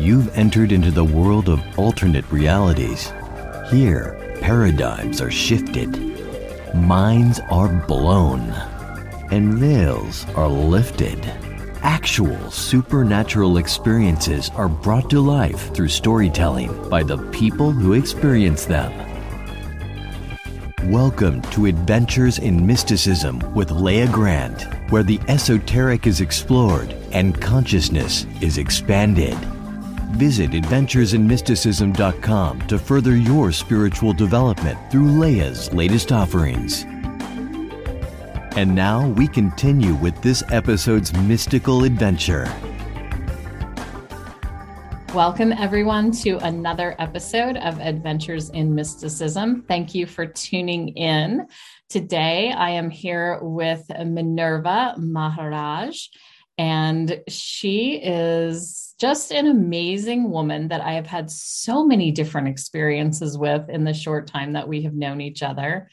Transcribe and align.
You've 0.00 0.34
entered 0.34 0.72
into 0.72 0.90
the 0.90 1.04
world 1.04 1.50
of 1.50 1.60
alternate 1.78 2.24
realities. 2.32 3.12
Here, 3.68 4.38
paradigms 4.40 5.20
are 5.20 5.30
shifted, 5.30 5.90
minds 6.74 7.38
are 7.50 7.68
blown, 7.68 8.40
and 9.30 9.52
veils 9.52 10.24
are 10.36 10.48
lifted. 10.48 11.22
Actual 11.82 12.50
supernatural 12.50 13.58
experiences 13.58 14.48
are 14.54 14.70
brought 14.70 15.10
to 15.10 15.20
life 15.20 15.70
through 15.74 15.88
storytelling 15.88 16.88
by 16.88 17.02
the 17.02 17.18
people 17.30 17.70
who 17.70 17.92
experience 17.92 18.64
them. 18.64 18.90
Welcome 20.90 21.42
to 21.50 21.66
Adventures 21.66 22.38
in 22.38 22.66
Mysticism 22.66 23.38
with 23.54 23.70
Leah 23.70 24.08
Grant, 24.08 24.62
where 24.90 25.02
the 25.02 25.20
esoteric 25.28 26.06
is 26.06 26.22
explored 26.22 26.94
and 27.12 27.38
consciousness 27.38 28.24
is 28.40 28.56
expanded. 28.56 29.36
Visit 30.20 30.50
adventuresinmysticism.com 30.50 32.60
to 32.66 32.78
further 32.78 33.16
your 33.16 33.50
spiritual 33.50 34.12
development 34.12 34.78
through 34.92 35.18
Leah's 35.18 35.72
latest 35.72 36.12
offerings. 36.12 36.84
And 38.54 38.74
now 38.74 39.08
we 39.08 39.26
continue 39.26 39.94
with 39.94 40.20
this 40.20 40.42
episode's 40.50 41.14
mystical 41.14 41.84
adventure. 41.84 42.54
Welcome, 45.14 45.54
everyone, 45.54 46.12
to 46.12 46.36
another 46.44 46.94
episode 46.98 47.56
of 47.56 47.80
Adventures 47.80 48.50
in 48.50 48.74
Mysticism. 48.74 49.62
Thank 49.62 49.94
you 49.94 50.04
for 50.04 50.26
tuning 50.26 50.88
in. 50.98 51.46
Today, 51.88 52.52
I 52.52 52.72
am 52.72 52.90
here 52.90 53.38
with 53.40 53.88
Minerva 53.88 54.96
Maharajh, 54.98 56.08
and 56.58 57.22
she 57.26 57.94
is 57.94 58.89
just 59.00 59.32
an 59.32 59.46
amazing 59.46 60.30
woman 60.30 60.68
that 60.68 60.82
I 60.82 60.92
have 60.92 61.06
had 61.06 61.30
so 61.30 61.84
many 61.84 62.10
different 62.10 62.48
experiences 62.48 63.38
with 63.38 63.68
in 63.70 63.84
the 63.84 63.94
short 63.94 64.26
time 64.26 64.52
that 64.52 64.68
we 64.68 64.82
have 64.82 64.94
known 64.94 65.20
each 65.20 65.42
other 65.42 65.88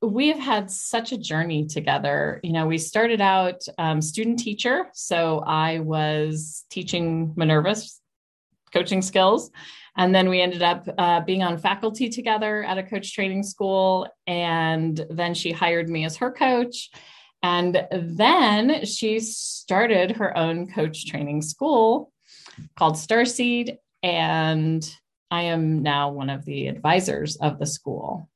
we 0.00 0.28
have 0.28 0.38
had 0.38 0.70
such 0.70 1.12
a 1.12 1.18
journey 1.18 1.66
together. 1.66 2.40
You 2.44 2.52
know, 2.52 2.66
we 2.66 2.78
started 2.78 3.20
out 3.20 3.62
um, 3.78 4.00
student 4.00 4.38
teacher. 4.38 4.86
So 4.92 5.40
I 5.40 5.80
was 5.80 6.64
teaching 6.70 7.32
Minerva's 7.36 8.00
coaching 8.72 9.02
skills. 9.02 9.50
And 9.96 10.14
then 10.14 10.28
we 10.28 10.40
ended 10.40 10.62
up 10.62 10.88
uh, 10.98 11.20
being 11.22 11.42
on 11.42 11.58
faculty 11.58 12.08
together 12.08 12.62
at 12.62 12.78
a 12.78 12.82
coach 12.84 13.12
training 13.12 13.42
school. 13.42 14.06
And 14.28 15.04
then 15.10 15.34
she 15.34 15.50
hired 15.50 15.88
me 15.88 16.04
as 16.04 16.16
her 16.18 16.30
coach. 16.30 16.90
And 17.42 17.84
then 17.90 18.84
she 18.84 19.18
started 19.18 20.12
her 20.12 20.36
own 20.36 20.70
coach 20.72 21.06
training 21.06 21.42
school 21.42 22.12
called 22.76 22.94
Starseed. 22.94 23.78
And 24.02 24.88
I 25.30 25.42
am 25.42 25.82
now 25.82 26.10
one 26.10 26.30
of 26.30 26.44
the 26.44 26.68
advisors 26.68 27.36
of 27.36 27.58
the 27.58 27.66
school. 27.66 28.28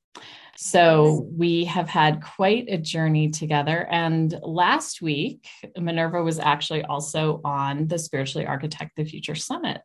So 0.57 1.27
we 1.37 1.65
have 1.65 1.89
had 1.89 2.23
quite 2.23 2.67
a 2.69 2.79
journey 2.79 3.31
together. 3.31 3.87
And 3.91 4.33
last 4.43 5.03
week, 5.03 5.49
Minerva 5.77 6.23
was 6.23 6.39
actually 6.39 6.85
also 6.85 7.41
on 7.45 7.89
the 7.89 7.99
Spiritually 7.99 8.47
Architect 8.47 8.93
the 8.97 9.05
Future 9.05 9.35
Summit. 9.35 9.81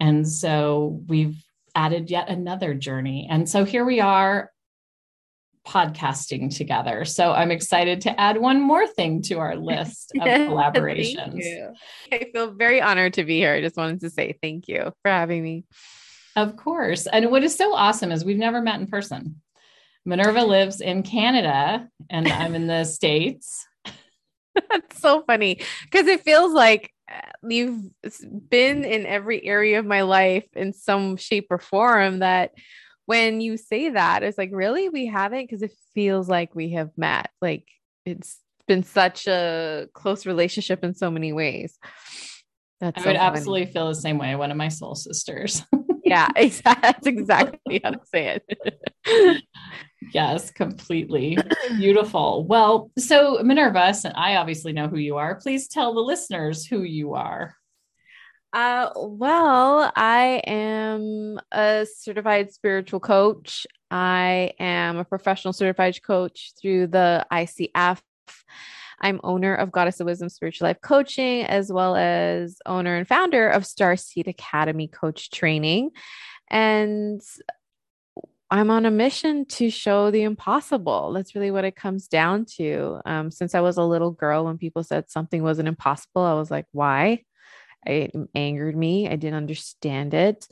And 0.00 0.28
so 0.28 1.00
we've 1.06 1.42
added 1.74 2.10
yet 2.10 2.28
another 2.28 2.74
journey. 2.74 3.26
And 3.30 3.48
so 3.48 3.64
here 3.64 3.84
we 3.84 4.00
are 4.00 4.51
podcasting 5.66 6.54
together. 6.54 7.04
So 7.04 7.32
I'm 7.32 7.50
excited 7.50 8.02
to 8.02 8.20
add 8.20 8.38
one 8.38 8.60
more 8.60 8.86
thing 8.86 9.22
to 9.22 9.38
our 9.38 9.56
list 9.56 10.12
of 10.20 10.22
collaborations. 10.26 11.44
I 12.10 12.26
feel 12.32 12.52
very 12.52 12.80
honored 12.80 13.14
to 13.14 13.24
be 13.24 13.38
here. 13.38 13.54
I 13.54 13.60
just 13.60 13.76
wanted 13.76 14.00
to 14.00 14.10
say 14.10 14.36
thank 14.42 14.68
you 14.68 14.92
for 15.02 15.10
having 15.10 15.42
me. 15.42 15.64
Of 16.34 16.56
course. 16.56 17.06
And 17.06 17.30
what 17.30 17.44
is 17.44 17.54
so 17.54 17.74
awesome 17.74 18.10
is 18.10 18.24
we've 18.24 18.38
never 18.38 18.60
met 18.60 18.80
in 18.80 18.86
person. 18.86 19.40
Minerva 20.04 20.42
lives 20.42 20.80
in 20.80 21.02
Canada 21.02 21.88
and 22.10 22.26
I'm 22.26 22.54
in 22.54 22.66
the 22.66 22.84
States. 22.84 23.66
That's 24.54 25.00
so 25.00 25.22
funny 25.22 25.60
because 25.84 26.06
it 26.08 26.22
feels 26.22 26.52
like 26.52 26.92
uh, 27.10 27.20
you've 27.48 27.84
been 28.48 28.84
in 28.84 29.06
every 29.06 29.44
area 29.44 29.78
of 29.78 29.86
my 29.86 30.02
life 30.02 30.46
in 30.54 30.72
some 30.72 31.16
shape 31.16 31.46
or 31.50 31.58
form 31.58 32.18
that 32.18 32.52
when 33.06 33.40
you 33.40 33.56
say 33.56 33.90
that, 33.90 34.22
it's 34.22 34.38
like, 34.38 34.50
really? 34.52 34.88
We 34.88 35.06
haven't? 35.06 35.44
Because 35.44 35.62
it 35.62 35.72
feels 35.94 36.28
like 36.28 36.54
we 36.54 36.72
have 36.72 36.90
met. 36.96 37.30
Like 37.40 37.68
it's 38.04 38.38
been 38.66 38.82
such 38.82 39.26
a 39.26 39.88
close 39.92 40.26
relationship 40.26 40.84
in 40.84 40.94
so 40.94 41.10
many 41.10 41.32
ways. 41.32 41.78
That's 42.80 42.98
I 42.98 43.04
so 43.04 43.10
would 43.10 43.16
funny. 43.16 43.36
absolutely 43.36 43.66
feel 43.66 43.88
the 43.88 43.94
same 43.94 44.18
way. 44.18 44.34
One 44.34 44.50
of 44.50 44.56
my 44.56 44.68
soul 44.68 44.94
sisters. 44.94 45.62
yeah, 46.04 46.28
exactly. 46.36 46.82
That's 46.82 47.06
exactly 47.06 47.80
how 47.82 47.90
to 47.90 48.00
say 48.04 48.40
it. 49.06 49.42
yes, 50.12 50.50
completely. 50.50 51.38
Beautiful. 51.76 52.44
Well, 52.44 52.90
so 52.98 53.40
Minerva, 53.42 53.94
and 54.04 54.14
I 54.16 54.36
obviously 54.36 54.72
know 54.72 54.88
who 54.88 54.98
you 54.98 55.16
are. 55.16 55.36
Please 55.36 55.68
tell 55.68 55.94
the 55.94 56.00
listeners 56.00 56.66
who 56.66 56.82
you 56.82 57.14
are. 57.14 57.54
Uh, 58.52 58.90
well, 58.96 59.90
I 59.96 60.42
am 60.46 61.40
a 61.52 61.86
certified 61.86 62.52
spiritual 62.52 63.00
coach. 63.00 63.66
I 63.90 64.52
am 64.60 64.98
a 64.98 65.04
professional 65.04 65.54
certified 65.54 66.02
coach 66.02 66.52
through 66.60 66.88
the 66.88 67.26
ICF. 67.32 68.00
I'm 69.00 69.20
owner 69.24 69.54
of 69.54 69.72
Goddess 69.72 70.00
of 70.00 70.06
Wisdom 70.06 70.28
Spiritual 70.28 70.68
Life 70.68 70.80
Coaching, 70.82 71.44
as 71.44 71.72
well 71.72 71.96
as 71.96 72.58
owner 72.66 72.94
and 72.94 73.08
founder 73.08 73.48
of 73.48 73.62
Starseed 73.62 74.28
Academy 74.28 74.86
Coach 74.86 75.30
Training. 75.30 75.90
And 76.48 77.22
I'm 78.50 78.70
on 78.70 78.84
a 78.84 78.90
mission 78.90 79.46
to 79.46 79.70
show 79.70 80.10
the 80.10 80.22
impossible. 80.24 81.14
That's 81.14 81.34
really 81.34 81.50
what 81.50 81.64
it 81.64 81.74
comes 81.74 82.06
down 82.06 82.44
to. 82.56 83.00
Um, 83.06 83.30
since 83.30 83.54
I 83.54 83.60
was 83.60 83.78
a 83.78 83.82
little 83.82 84.10
girl, 84.10 84.44
when 84.44 84.58
people 84.58 84.84
said 84.84 85.10
something 85.10 85.42
wasn't 85.42 85.68
impossible, 85.68 86.22
I 86.22 86.34
was 86.34 86.50
like, 86.50 86.66
why? 86.70 87.24
It 87.86 88.12
angered 88.34 88.76
me. 88.76 89.08
I 89.08 89.16
didn't 89.16 89.36
understand 89.36 90.14
it. 90.14 90.46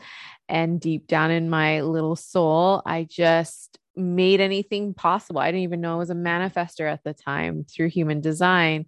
And 0.48 0.80
deep 0.80 1.06
down 1.06 1.30
in 1.30 1.48
my 1.48 1.82
little 1.82 2.16
soul, 2.16 2.82
I 2.84 3.06
just 3.08 3.78
made 3.96 4.40
anything 4.40 4.94
possible. 4.94 5.40
I 5.40 5.48
didn't 5.48 5.62
even 5.62 5.80
know 5.80 5.94
I 5.94 5.98
was 5.98 6.10
a 6.10 6.14
manifester 6.14 6.90
at 6.90 7.04
the 7.04 7.14
time 7.14 7.64
through 7.64 7.88
human 7.88 8.20
design. 8.20 8.86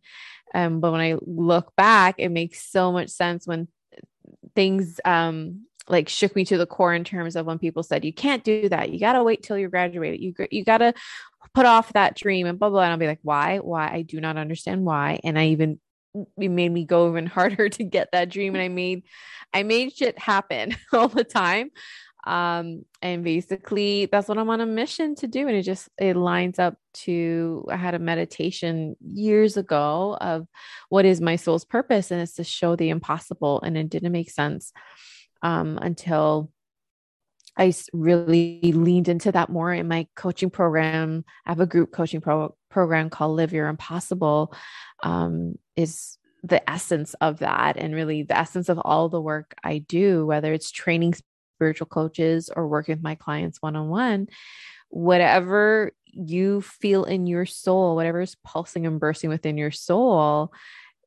Um, 0.55 0.81
but 0.81 0.93
when 0.93 1.01
I 1.01 1.17
look 1.21 1.75
back, 1.77 2.17
it 2.19 2.31
makes 2.31 2.71
so 2.71 2.93
much 2.93 3.11
sense 3.11 3.47
when 3.47 3.69
things 4.55 5.01
um, 5.05 5.67
like 5.89 6.09
shook 6.09 6.35
me 6.37 6.45
to 6.45 6.59
the 6.59 6.67
core 6.67 6.95
in 6.95 7.05
terms 7.05 7.37
of 7.37 7.47
when 7.47 7.59
people 7.59 7.83
said, 7.83 8.05
you 8.05 8.13
can't 8.13 8.45
do 8.45 8.69
that. 8.69 8.91
You 8.91 9.01
got 9.01 9.15
to 9.15 9.23
wait 9.23 9.43
till 9.43 9.59
you're 9.59 9.71
graduated. 9.71 10.21
You, 10.21 10.35
you 10.51 10.65
got 10.65 10.79
to 10.79 10.95
put 11.55 11.67
off 11.67 11.93
that 11.93 12.17
dream 12.17 12.47
and 12.47 12.59
blah, 12.59 12.71
blah. 12.71 12.83
And 12.83 12.93
I'll 12.93 12.99
be 12.99 13.07
like, 13.07 13.21
why? 13.23 13.59
Why? 13.59 13.89
I 13.89 14.03
do 14.03 14.21
not 14.21 14.37
understand 14.37 14.85
why. 14.85 15.21
And 15.25 15.39
I 15.39 15.49
even, 15.49 15.81
it 16.15 16.49
made 16.49 16.71
me 16.71 16.85
go 16.85 17.11
even 17.11 17.27
harder 17.39 17.69
to 17.69 17.85
get 17.85 18.13
that 18.13 18.29
dream. 18.29 18.55
And 18.55 18.63
I 18.63 18.69
made, 18.69 19.05
I 19.53 19.63
made 19.63 19.95
shit 19.95 20.19
happen 20.19 20.77
all 20.93 21.09
the 21.09 21.25
time. 21.25 21.71
Um 22.25 22.85
and 23.01 23.25
basically 23.25 24.07
that's 24.07 24.29
what 24.29 24.39
i'm 24.39 24.49
on 24.49 24.61
a 24.61 24.67
mission 24.67 25.17
to 25.17 25.27
do. 25.27 25.49
And 25.49 25.57
it 25.57 25.63
just 25.63 25.89
it 25.99 26.15
lines 26.15 26.61
up 26.61 26.77
to 26.95 27.67
i 27.69 27.77
had 27.77 27.95
a 27.95 27.99
meditation 27.99 28.95
years 29.05 29.57
ago 29.57 30.17
of 30.21 30.47
what 30.89 31.05
is 31.05 31.21
my 31.21 31.35
soul's 31.35 31.65
purpose. 31.65 32.13
And 32.13 32.21
it's 32.21 32.35
to 32.35 32.45
show 32.45 32.77
the 32.77 32.91
impossible. 32.91 33.61
And 33.63 33.77
it 33.77 33.91
didn't 33.91 34.13
make 34.13 34.31
sense 34.31 34.73
um 35.43 35.79
until 35.83 36.53
i 37.59 37.75
really 37.93 38.61
leaned 38.73 39.09
into 39.09 39.33
that 39.33 39.51
more 39.51 39.73
in 39.73 39.89
my 39.89 40.07
coaching 40.15 40.51
program. 40.51 41.25
I 41.45 41.51
have 41.51 41.61
a 41.61 41.67
group 41.67 41.91
coaching 41.91 42.21
pro- 42.21 42.55
program 42.71 43.11
called 43.11 43.37
live 43.37 43.53
your 43.53 43.67
impossible. 43.67 44.55
Um 45.03 45.57
is 45.77 46.19
the 46.43 46.69
essence 46.69 47.15
of 47.21 47.39
that 47.39 47.77
and 47.77 47.95
really 47.95 48.23
the 48.23 48.37
essence 48.37 48.69
of 48.69 48.79
all 48.79 49.09
the 49.09 49.21
work 49.21 49.55
I 49.63 49.79
do, 49.79 50.27
whether 50.27 50.53
it's 50.53 50.71
training 50.71 51.15
spiritual 51.57 51.87
coaches 51.87 52.51
or 52.55 52.67
working 52.67 52.97
with 52.97 53.05
my 53.05 53.15
clients 53.15 53.63
one 53.63 53.77
on 53.77 53.89
one, 53.89 54.27
whatever 54.89 55.93
you 56.07 56.61
feel 56.61 57.05
in 57.05 57.27
your 57.27 57.47
soul, 57.47 57.95
whatever 57.95 58.21
is 58.21 58.37
pulsing 58.45 58.87
and 58.87 59.01
bursting 59.01 59.31
within 59.31 59.57
your 59.57 59.71
soul 59.71 60.53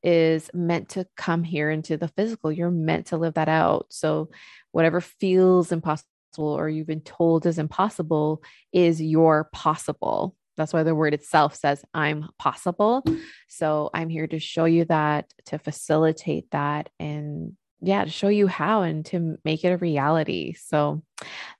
is 0.03 0.49
meant 0.53 0.89
to 0.89 1.05
come 1.17 1.43
here 1.43 1.69
into 1.69 1.97
the 1.97 2.07
physical. 2.07 2.51
You're 2.51 2.71
meant 2.71 3.07
to 3.07 3.17
live 3.17 3.33
that 3.33 3.49
out. 3.49 3.87
So, 3.89 4.29
whatever 4.71 5.01
feels 5.01 5.71
impossible 5.71 6.05
or 6.37 6.69
you've 6.69 6.87
been 6.87 7.01
told 7.01 7.45
is 7.45 7.57
impossible 7.57 8.43
is 8.71 9.01
your 9.01 9.49
possible. 9.51 10.35
That's 10.57 10.73
why 10.73 10.83
the 10.83 10.95
word 10.95 11.13
itself 11.13 11.55
says, 11.55 11.83
I'm 11.93 12.29
possible. 12.39 13.03
So, 13.47 13.89
I'm 13.93 14.09
here 14.09 14.27
to 14.27 14.39
show 14.39 14.65
you 14.65 14.85
that, 14.85 15.33
to 15.45 15.59
facilitate 15.59 16.51
that, 16.51 16.89
and 16.99 17.55
yeah, 17.81 18.05
to 18.05 18.09
show 18.09 18.29
you 18.29 18.47
how 18.47 18.81
and 18.81 19.05
to 19.07 19.37
make 19.45 19.63
it 19.63 19.69
a 19.69 19.77
reality. 19.77 20.53
So 20.53 21.03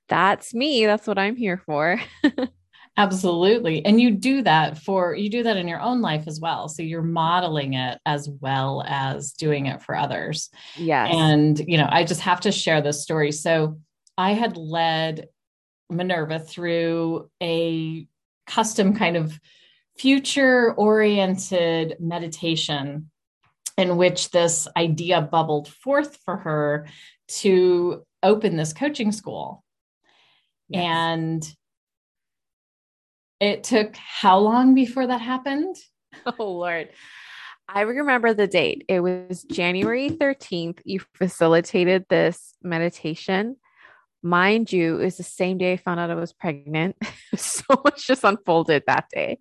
that's 0.09 0.53
me. 0.53 0.85
That's 0.85 1.07
what 1.07 1.19
I'm 1.19 1.35
here 1.35 1.61
for. 1.65 2.01
Absolutely. 2.97 3.85
And 3.85 3.99
you 3.99 4.11
do 4.11 4.41
that 4.43 4.77
for, 4.77 5.13
you 5.13 5.29
do 5.29 5.43
that 5.43 5.57
in 5.57 5.67
your 5.67 5.81
own 5.81 6.01
life 6.01 6.23
as 6.27 6.39
well. 6.39 6.69
So 6.69 6.81
you're 6.81 7.01
modeling 7.01 7.73
it 7.73 7.99
as 8.05 8.29
well 8.39 8.83
as 8.87 9.33
doing 9.33 9.65
it 9.65 9.81
for 9.81 9.95
others. 9.95 10.49
Yes. 10.77 11.09
And, 11.13 11.59
you 11.67 11.77
know, 11.77 11.89
I 11.91 12.05
just 12.05 12.21
have 12.21 12.39
to 12.41 12.51
share 12.51 12.81
this 12.81 13.03
story. 13.03 13.33
So 13.33 13.79
I 14.17 14.31
had 14.31 14.55
led 14.55 15.27
Minerva 15.89 16.39
through 16.39 17.29
a 17.43 18.07
custom 18.47 18.95
kind 18.95 19.17
of 19.17 19.39
future 19.97 20.73
oriented 20.73 21.95
meditation 21.99 23.09
in 23.77 23.97
which 23.97 24.31
this 24.31 24.67
idea 24.77 25.21
bubbled 25.21 25.67
forth 25.67 26.17
for 26.23 26.37
her 26.37 26.87
to 27.27 28.03
open 28.23 28.55
this 28.55 28.73
coaching 28.73 29.11
school. 29.11 29.63
Yes. 30.69 30.83
And 30.83 31.55
it 33.39 33.63
took 33.63 33.95
how 33.95 34.39
long 34.39 34.73
before 34.73 35.07
that 35.07 35.21
happened? 35.21 35.75
Oh, 36.39 36.49
Lord. 36.49 36.89
I 37.67 37.81
remember 37.81 38.33
the 38.33 38.47
date. 38.47 38.85
It 38.87 39.01
was 39.01 39.43
January 39.43 40.09
13th. 40.09 40.79
You 40.85 41.01
facilitated 41.13 42.05
this 42.07 42.55
meditation. 42.63 43.57
Mind 44.25 44.71
you, 44.71 44.99
it 44.99 45.03
was 45.03 45.17
the 45.17 45.23
same 45.23 45.59
day 45.59 45.73
I 45.73 45.77
found 45.77 45.99
out 45.99 46.09
I 46.09 46.15
was 46.15 46.33
pregnant. 46.33 46.95
so 47.35 47.63
much 47.83 48.07
just 48.07 48.23
unfolded 48.23 48.81
that 48.87 49.05
day. 49.13 49.37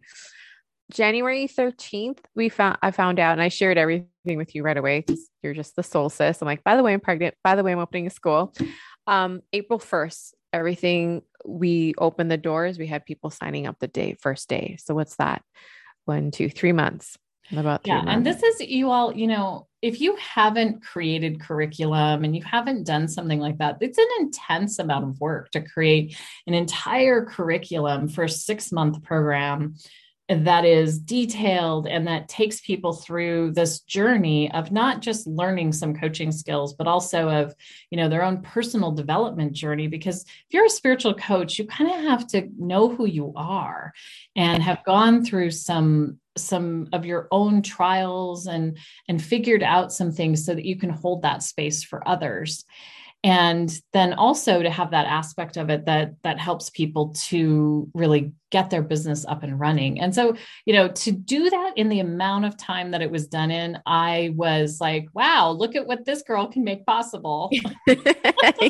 January 0.92 1.48
13th, 1.48 2.18
we 2.36 2.50
found 2.50 2.76
I 2.82 2.90
found 2.90 3.18
out 3.18 3.32
and 3.32 3.40
I 3.40 3.48
shared 3.48 3.78
everything 3.78 4.36
with 4.36 4.54
you 4.54 4.62
right 4.62 4.76
away 4.76 5.00
because 5.00 5.26
you're 5.42 5.54
just 5.54 5.74
the 5.74 5.82
soul 5.82 6.10
sis. 6.10 6.42
I'm 6.42 6.46
like, 6.46 6.62
by 6.64 6.76
the 6.76 6.82
way, 6.82 6.92
I'm 6.92 7.00
pregnant. 7.00 7.34
By 7.42 7.54
the 7.56 7.62
way, 7.62 7.72
I'm 7.72 7.78
opening 7.78 8.06
a 8.06 8.10
school. 8.10 8.52
Um, 9.06 9.40
April 9.54 9.78
1st, 9.78 10.34
everything 10.52 11.22
we 11.46 11.94
opened 11.96 12.30
the 12.30 12.36
doors. 12.36 12.78
We 12.78 12.86
had 12.86 13.06
people 13.06 13.30
signing 13.30 13.66
up 13.66 13.76
the 13.80 13.88
day, 13.88 14.18
first 14.20 14.50
day. 14.50 14.76
So 14.84 14.94
what's 14.94 15.16
that? 15.16 15.42
One, 16.04 16.30
two, 16.30 16.50
three 16.50 16.72
months. 16.72 17.16
About 17.52 17.82
yeah. 17.84 17.96
Months. 17.96 18.10
And 18.10 18.26
this 18.26 18.42
is 18.42 18.60
you 18.68 18.90
all, 18.90 19.14
you 19.14 19.26
know, 19.26 19.66
if 19.82 20.00
you 20.00 20.16
haven't 20.16 20.82
created 20.82 21.40
curriculum 21.40 22.24
and 22.24 22.34
you 22.34 22.42
haven't 22.42 22.84
done 22.84 23.06
something 23.06 23.38
like 23.38 23.58
that, 23.58 23.76
it's 23.80 23.98
an 23.98 24.08
intense 24.20 24.78
amount 24.78 25.04
of 25.04 25.20
work 25.20 25.50
to 25.50 25.60
create 25.60 26.16
an 26.46 26.54
entire 26.54 27.24
curriculum 27.24 28.08
for 28.08 28.24
a 28.24 28.28
six 28.28 28.72
month 28.72 29.02
program 29.02 29.74
that 30.28 30.64
is 30.64 30.98
detailed 30.98 31.86
and 31.86 32.06
that 32.06 32.28
takes 32.28 32.62
people 32.62 32.94
through 32.94 33.52
this 33.52 33.80
journey 33.80 34.50
of 34.52 34.72
not 34.72 35.02
just 35.02 35.26
learning 35.26 35.70
some 35.70 35.94
coaching 35.94 36.32
skills 36.32 36.72
but 36.72 36.86
also 36.86 37.28
of 37.28 37.54
you 37.90 37.98
know 37.98 38.08
their 38.08 38.24
own 38.24 38.40
personal 38.40 38.90
development 38.90 39.52
journey 39.52 39.86
because 39.86 40.22
if 40.22 40.46
you're 40.48 40.64
a 40.64 40.70
spiritual 40.70 41.12
coach 41.12 41.58
you 41.58 41.66
kind 41.66 41.90
of 41.90 41.96
have 42.10 42.26
to 42.26 42.48
know 42.56 42.88
who 42.88 43.04
you 43.04 43.34
are 43.36 43.92
and 44.34 44.62
have 44.62 44.82
gone 44.84 45.22
through 45.22 45.50
some 45.50 46.18
some 46.36 46.88
of 46.92 47.04
your 47.04 47.28
own 47.30 47.62
trials 47.62 48.46
and 48.46 48.78
and 49.08 49.22
figured 49.22 49.62
out 49.62 49.92
some 49.92 50.10
things 50.10 50.44
so 50.44 50.54
that 50.54 50.64
you 50.64 50.76
can 50.76 50.90
hold 50.90 51.22
that 51.22 51.42
space 51.42 51.84
for 51.84 52.06
others 52.08 52.64
and 53.24 53.80
then 53.94 54.12
also 54.12 54.62
to 54.62 54.68
have 54.68 54.90
that 54.90 55.06
aspect 55.06 55.56
of 55.56 55.70
it 55.70 55.86
that 55.86 56.12
that 56.22 56.38
helps 56.38 56.68
people 56.68 57.14
to 57.28 57.90
really 57.94 58.32
get 58.50 58.68
their 58.68 58.82
business 58.82 59.24
up 59.24 59.42
and 59.42 59.58
running. 59.58 59.98
And 59.98 60.14
so 60.14 60.36
you 60.66 60.74
know 60.74 60.88
to 60.88 61.10
do 61.10 61.48
that 61.48 61.72
in 61.76 61.88
the 61.88 62.00
amount 62.00 62.44
of 62.44 62.58
time 62.58 62.90
that 62.90 63.00
it 63.00 63.10
was 63.10 63.26
done 63.26 63.50
in 63.50 63.78
i 63.86 64.32
was 64.36 64.78
like 64.80 65.06
wow 65.14 65.50
look 65.50 65.74
at 65.74 65.86
what 65.86 66.04
this 66.04 66.22
girl 66.22 66.46
can 66.46 66.62
make 66.62 66.84
possible. 66.86 67.50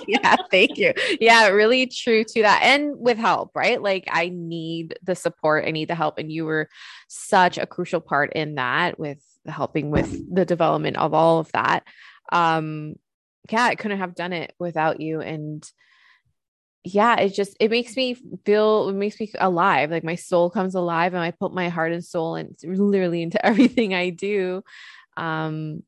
Yeah 0.06 0.36
thank 0.50 0.78
you. 0.78 0.92
Yeah 1.20 1.48
really 1.48 1.86
true 1.86 2.22
to 2.24 2.42
that. 2.42 2.62
And 2.62 2.96
with 2.96 3.18
help 3.18 3.50
right? 3.56 3.82
Like 3.82 4.04
i 4.10 4.28
need 4.32 4.96
the 5.02 5.16
support 5.16 5.64
i 5.66 5.72
need 5.72 5.88
the 5.88 5.96
help. 5.96 6.18
And 6.18 6.30
you 6.30 6.44
were 6.44 6.68
such 7.08 7.58
a 7.58 7.66
crucial 7.66 8.00
part 8.00 8.32
in 8.34 8.54
that 8.54 9.00
with 9.00 9.18
helping 9.46 9.90
with 9.90 10.32
the 10.32 10.44
development 10.44 10.96
of 10.96 11.12
all 11.12 11.40
of 11.40 11.50
that. 11.52 11.82
Um 12.30 12.94
yeah, 13.50 13.64
I 13.64 13.74
couldn't 13.74 13.98
have 13.98 14.14
done 14.14 14.32
it 14.32 14.54
without 14.58 15.00
you. 15.00 15.20
And 15.20 15.68
yeah, 16.84 17.16
it 17.16 17.30
just 17.34 17.56
it 17.60 17.70
makes 17.70 17.96
me 17.96 18.16
feel 18.44 18.88
it 18.88 18.94
makes 18.94 19.18
me 19.18 19.30
alive. 19.38 19.90
Like 19.90 20.04
my 20.04 20.16
soul 20.16 20.50
comes 20.50 20.74
alive 20.74 21.14
and 21.14 21.22
I 21.22 21.30
put 21.30 21.54
my 21.54 21.68
heart 21.68 21.92
and 21.92 22.04
soul 22.04 22.36
and 22.36 22.56
literally 22.62 23.22
into 23.22 23.44
everything 23.46 23.94
I 23.94 24.10
do. 24.10 24.62
Um 25.16 25.82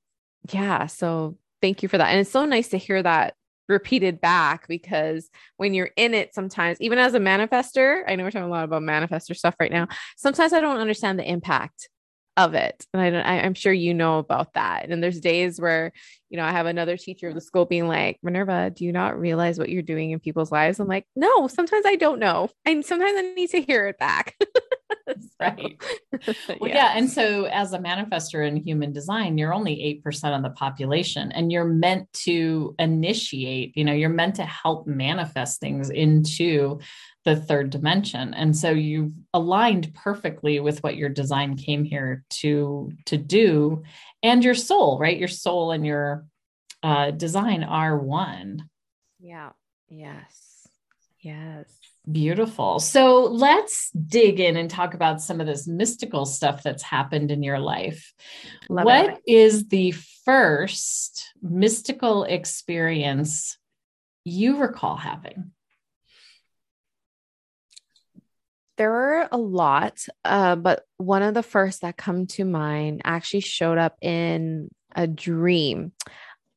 yeah, 0.51 0.87
so 0.87 1.37
thank 1.61 1.83
you 1.83 1.89
for 1.89 1.99
that. 1.99 2.09
And 2.09 2.21
it's 2.21 2.31
so 2.31 2.45
nice 2.45 2.69
to 2.69 2.79
hear 2.79 3.03
that 3.03 3.35
repeated 3.69 4.21
back 4.21 4.69
because 4.69 5.29
when 5.57 5.75
you're 5.75 5.91
in 5.97 6.15
it 6.15 6.33
sometimes 6.33 6.81
even 6.81 6.99
as 6.99 7.15
a 7.15 7.19
manifester 7.19 8.03
i 8.07 8.15
know 8.15 8.23
we're 8.23 8.31
talking 8.31 8.47
a 8.47 8.49
lot 8.49 8.63
about 8.63 8.81
manifester 8.81 9.37
stuff 9.37 9.57
right 9.59 9.73
now 9.73 9.89
sometimes 10.17 10.53
i 10.53 10.61
don't 10.61 10.79
understand 10.79 11.19
the 11.19 11.29
impact 11.29 11.89
of 12.37 12.55
it. 12.55 12.85
And 12.93 13.01
I 13.01 13.11
don't, 13.11 13.25
I, 13.25 13.47
am 13.47 13.55
sure 13.55 13.73
you 13.73 13.95
know 13.95 14.19
about 14.19 14.55
that. 14.55 14.91
And 14.91 15.03
there's 15.03 15.21
days 15.21 15.61
where, 15.61 15.93
you 16.29 16.37
know, 16.37 16.45
I 16.45 16.53
have 16.53 16.67
another 16.67 16.97
teacher 16.97 17.29
of 17.29 17.35
the 17.35 17.41
school 17.41 17.65
being 17.65 17.89
like, 17.89 18.19
Minerva, 18.23 18.71
do 18.75 18.85
you 18.85 18.93
not 18.93 19.19
realize 19.19 19.59
what 19.59 19.71
you're 19.71 19.83
doing 19.83 20.11
in 20.11 20.21
people's 20.21 20.53
lives? 20.53 20.79
I'm 20.79 20.89
like, 20.89 21.07
no, 21.17 21.49
sometimes 21.49 21.87
I 21.87 21.97
don't 21.97 22.19
know. 22.19 22.51
And 22.65 22.85
sometimes 22.85 23.15
I 23.17 23.23
need 23.35 23.51
to 23.51 23.63
hear 23.63 23.87
it 23.87 23.99
back. 23.99 24.37
right. 25.41 25.81
Well, 26.49 26.71
yeah. 26.71 26.77
yeah. 26.77 26.93
And 26.97 27.11
so 27.11 27.45
as 27.45 27.73
a 27.73 27.79
manifester 27.79 28.47
in 28.47 28.57
human 28.57 28.93
design, 28.93 29.37
you're 29.37 29.53
only 29.53 30.01
8% 30.05 30.37
of 30.37 30.43
the 30.43 30.51
population 30.51 31.31
and 31.33 31.53
you're 31.53 31.65
meant 31.65 32.11
to 32.25 32.75
initiate, 32.79 33.77
you 33.77 33.85
know, 33.85 33.93
you're 33.93 34.09
meant 34.09 34.37
to 34.37 34.45
help 34.45 34.87
manifest 34.87 35.61
things 35.61 35.91
into 35.91 36.81
the 37.27 37.37
third 37.37 37.71
dimension. 37.71 38.33
And 38.33 38.57
so 38.57 38.71
you've 38.71 39.13
aligned 39.35 39.93
perfectly 39.95 40.61
with 40.61 40.83
what 40.83 40.97
your 40.97 41.09
design 41.09 41.57
came 41.57 41.85
here 41.85 42.25
to 42.41 42.93
to 43.07 43.19
do. 43.19 43.83
And 44.23 44.43
your 44.43 44.55
soul 44.55 44.99
right? 44.99 45.19
Your 45.19 45.29
soul 45.29 45.73
and 45.73 45.85
your 45.85 46.25
uh, 46.83 47.11
design 47.11 47.65
are 47.65 47.99
one. 47.99 48.71
Yeah. 49.19 49.51
Yes. 49.89 50.69
Yes. 51.21 51.69
Beautiful. 52.11 52.79
So 52.79 53.25
let's 53.25 53.91
dig 53.91 54.39
in 54.39 54.57
and 54.57 54.71
talk 54.71 54.95
about 54.95 55.21
some 55.21 55.41
of 55.41 55.49
this 55.49 55.67
mystical 55.67 56.25
stuff 56.25 56.63
that's 56.63 56.85
happened 56.85 57.33
in 57.33 57.43
your 57.43 57.59
life. 57.59 58.15
Love 58.71 58.85
What 58.85 59.11
it. 59.11 59.21
is 59.27 59.67
the 59.67 59.91
first 60.25 61.33
mystical 61.43 62.23
experience 62.23 63.59
you 64.25 64.59
recall 64.59 64.97
having 64.97 65.51
There 68.77 68.91
were 68.91 69.29
a 69.33 69.39
lot, 69.39 70.05
uh, 70.25 70.57
but 70.57 70.85
one 70.99 71.23
of 71.23 71.35
the 71.35 71.43
first 71.43 71.81
that 71.81 71.97
come 71.97 72.27
to 72.29 72.45
mind 72.45 73.03
actually 73.05 73.41
showed 73.41 73.79
up 73.79 73.97
in 74.03 74.69
a 74.95 75.07
dream. 75.07 75.93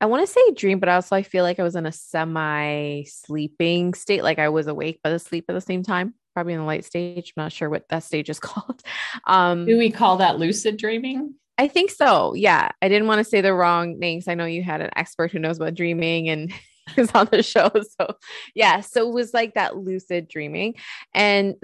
I 0.02 0.06
want 0.06 0.26
to 0.26 0.32
say 0.32 0.52
dream, 0.52 0.80
but 0.80 0.90
also 0.90 1.16
I 1.16 1.24
feel 1.24 1.44
like 1.44 1.60
I 1.60 1.64
was 1.64 1.76
in 1.76 1.86
a 1.86 1.92
semi 1.92 3.04
sleeping 3.04 3.94
state, 3.94 4.24
like 4.24 4.40
I 4.40 4.50
was 4.50 4.68
awake 4.68 5.00
but 5.04 5.12
asleep 5.12 5.46
at 5.50 5.54
the 5.54 5.62
same 5.62 5.84
time, 5.84 6.14
probably 6.34 6.54
in 6.54 6.60
the 6.60 6.66
light 6.66 6.86
stage. 6.86 7.34
I'm 7.36 7.44
not 7.44 7.52
sure 7.52 7.70
what 7.70 7.88
that 7.90 8.04
stage 8.04 8.30
is 8.30 8.40
called. 8.40 8.82
Um, 9.28 9.66
Do 9.66 9.78
we 9.78 9.92
call 9.92 10.18
that 10.18 10.40
lucid 10.40 10.78
dreaming? 10.78 11.36
I 11.58 11.68
think 11.68 11.92
so. 11.92 12.34
Yeah. 12.36 12.70
I 12.82 12.88
didn't 12.88 13.08
want 13.08 13.20
to 13.20 13.30
say 13.30 13.42
the 13.42 13.54
wrong 13.54 14.00
names. 14.00 14.30
I 14.30 14.36
know 14.36 14.46
you 14.46 14.64
had 14.64 14.80
an 14.80 14.92
expert 14.96 15.32
who 15.32 15.40
knows 15.40 15.58
about 15.58 15.76
dreaming 15.76 16.30
and 16.30 16.54
is 16.98 17.12
on 17.14 17.28
the 17.32 17.44
show. 17.44 17.70
So, 18.00 18.16
yeah. 18.56 18.80
So 18.80 19.10
it 19.10 19.14
was 19.14 19.34
like 19.34 19.56
that 19.56 19.76
lucid 19.76 20.30
dreaming. 20.30 20.76
And 21.14 21.56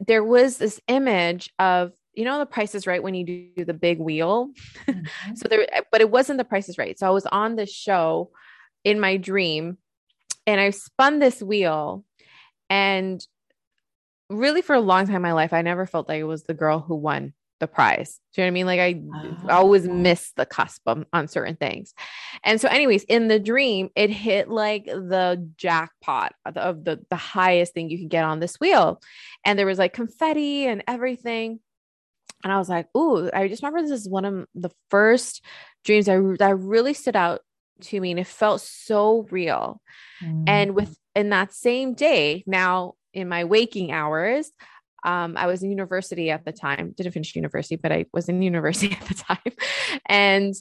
there 0.00 0.24
was 0.24 0.58
this 0.58 0.80
image 0.88 1.50
of 1.58 1.92
you 2.14 2.24
know 2.24 2.38
the 2.38 2.46
price 2.46 2.74
is 2.74 2.86
right 2.86 3.02
when 3.02 3.14
you 3.14 3.50
do 3.56 3.64
the 3.64 3.74
big 3.74 3.98
wheel? 3.98 4.50
Mm-hmm. 4.86 5.34
so 5.34 5.48
there 5.48 5.66
but 5.90 6.00
it 6.00 6.10
wasn't 6.10 6.38
the 6.38 6.44
price 6.44 6.68
is 6.68 6.78
right. 6.78 6.98
So 6.98 7.06
i 7.06 7.10
was 7.10 7.26
on 7.26 7.56
this 7.56 7.72
show 7.72 8.30
in 8.84 9.00
my 9.00 9.16
dream 9.16 9.78
and 10.46 10.60
i 10.60 10.70
spun 10.70 11.18
this 11.18 11.42
wheel 11.42 12.04
and 12.68 13.26
really 14.30 14.62
for 14.62 14.74
a 14.74 14.80
long 14.80 15.06
time 15.06 15.16
in 15.16 15.22
my 15.22 15.32
life 15.32 15.52
i 15.52 15.62
never 15.62 15.86
felt 15.86 16.08
like 16.08 16.20
it 16.20 16.24
was 16.24 16.44
the 16.44 16.54
girl 16.54 16.80
who 16.80 16.94
won 16.94 17.32
the 17.60 17.66
prize. 17.66 18.20
Do 18.32 18.40
you 18.40 18.44
know 18.44 18.46
what 18.46 18.50
I 18.50 18.54
mean? 18.54 18.66
Like 18.66 18.80
I 18.80 19.02
uh-huh. 19.28 19.46
always 19.50 19.86
miss 19.86 20.32
the 20.36 20.46
cusp 20.46 20.86
on, 20.86 21.06
on 21.12 21.28
certain 21.28 21.56
things. 21.56 21.94
And 22.42 22.60
so, 22.60 22.68
anyways, 22.68 23.04
in 23.04 23.28
the 23.28 23.38
dream, 23.38 23.90
it 23.94 24.10
hit 24.10 24.48
like 24.48 24.86
the 24.86 25.48
jackpot 25.56 26.34
of 26.44 26.54
the, 26.54 26.60
of 26.60 26.84
the, 26.84 27.00
the 27.10 27.16
highest 27.16 27.74
thing 27.74 27.90
you 27.90 27.98
can 27.98 28.08
get 28.08 28.24
on 28.24 28.40
this 28.40 28.58
wheel. 28.58 29.00
And 29.44 29.58
there 29.58 29.66
was 29.66 29.78
like 29.78 29.92
confetti 29.92 30.66
and 30.66 30.82
everything. 30.88 31.60
And 32.42 32.52
I 32.52 32.58
was 32.58 32.68
like, 32.68 32.88
ooh, 32.96 33.30
I 33.32 33.48
just 33.48 33.62
remember 33.62 33.82
this 33.82 34.00
is 34.02 34.08
one 34.08 34.24
of 34.24 34.46
the 34.54 34.70
first 34.90 35.42
dreams 35.84 36.06
that, 36.06 36.36
that 36.40 36.58
really 36.58 36.92
stood 36.92 37.16
out 37.16 37.40
to 37.82 38.00
me. 38.00 38.10
And 38.10 38.20
it 38.20 38.26
felt 38.26 38.60
so 38.60 39.26
real. 39.30 39.80
Mm. 40.22 40.44
And 40.46 40.74
with 40.74 40.96
in 41.14 41.30
that 41.30 41.54
same 41.54 41.94
day, 41.94 42.44
now 42.46 42.94
in 43.14 43.28
my 43.28 43.44
waking 43.44 43.92
hours, 43.92 44.50
um, 45.04 45.36
I 45.36 45.46
was 45.46 45.62
in 45.62 45.70
university 45.70 46.30
at 46.30 46.44
the 46.44 46.52
time, 46.52 46.94
didn't 46.96 47.12
finish 47.12 47.36
university, 47.36 47.76
but 47.76 47.92
I 47.92 48.06
was 48.12 48.28
in 48.28 48.42
university 48.54 48.92
at 48.92 49.06
the 49.06 49.14
time. 49.14 49.52
And 50.06 50.54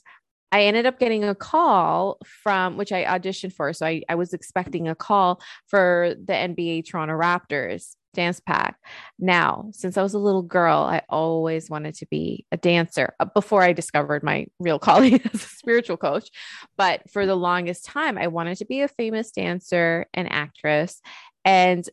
I 0.52 0.66
ended 0.66 0.86
up 0.86 1.00
getting 1.00 1.24
a 1.24 1.34
call 1.34 2.20
from 2.44 2.78
which 2.78 2.92
I 2.92 3.06
auditioned 3.06 3.54
for. 3.54 3.74
So 3.74 3.88
I, 3.88 4.04
I 4.08 4.14
was 4.14 4.34
expecting 4.34 4.88
a 4.88 4.94
call 4.94 5.42
for 5.68 6.14
the 6.24 6.34
NBA 6.34 6.88
Toronto 6.88 7.16
Raptors. 7.16 7.96
dance 8.14 8.40
pack. 8.40 8.78
Now, 9.18 9.70
since 9.72 9.98
I 9.98 10.04
was 10.04 10.14
a 10.14 10.20
little 10.20 10.44
girl, 10.44 10.82
I 10.82 11.02
always 11.10 11.72
wanted 11.72 11.96
to 11.96 12.06
be 12.06 12.46
a 12.52 12.58
dancer 12.58 13.16
uh, 13.20 13.26
before 13.26 13.64
I 13.64 13.74
discovered 13.74 14.22
my 14.22 14.46
real 14.60 14.78
calling 14.88 15.16
as 15.16 15.34
a 15.34 15.38
spiritual 15.40 15.98
coach. 15.98 16.30
But 16.78 17.10
for 17.10 17.26
the 17.26 17.36
longest 17.36 17.86
time, 17.86 18.20
I 18.20 18.28
wanted 18.28 18.58
to 18.58 18.66
be 18.66 18.82
a 18.82 18.88
famous 18.88 19.32
dancer 19.32 20.06
and 20.14 20.32
actress. 20.32 21.02
And 21.44 21.84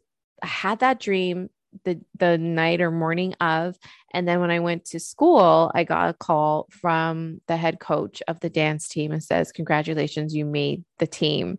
I 0.43 0.47
had 0.47 0.81
that 0.81 1.01
dream 1.01 1.49
the 1.85 2.01
the 2.19 2.39
night 2.39 2.81
or 2.81 2.91
morning 2.91 3.35
of. 3.41 3.77
And 4.13 4.27
then 4.27 4.41
when 4.41 4.51
i 4.51 4.59
went 4.59 4.85
to 4.87 4.99
school 4.99 5.71
i 5.75 5.85
got 5.85 6.11
a 6.11 6.15
call 6.15 6.69
from 6.71 7.41
the 7.47 7.57
head 7.57 7.79
coach 7.79 8.23
of 8.27 8.41
the 8.41 8.51
dance 8.51 8.89
team 8.89 9.13
and 9.13 9.23
says 9.23 9.53
congratulations 9.53 10.35
you 10.35 10.45
made 10.45 10.85
the 10.99 11.07
team. 11.07 11.59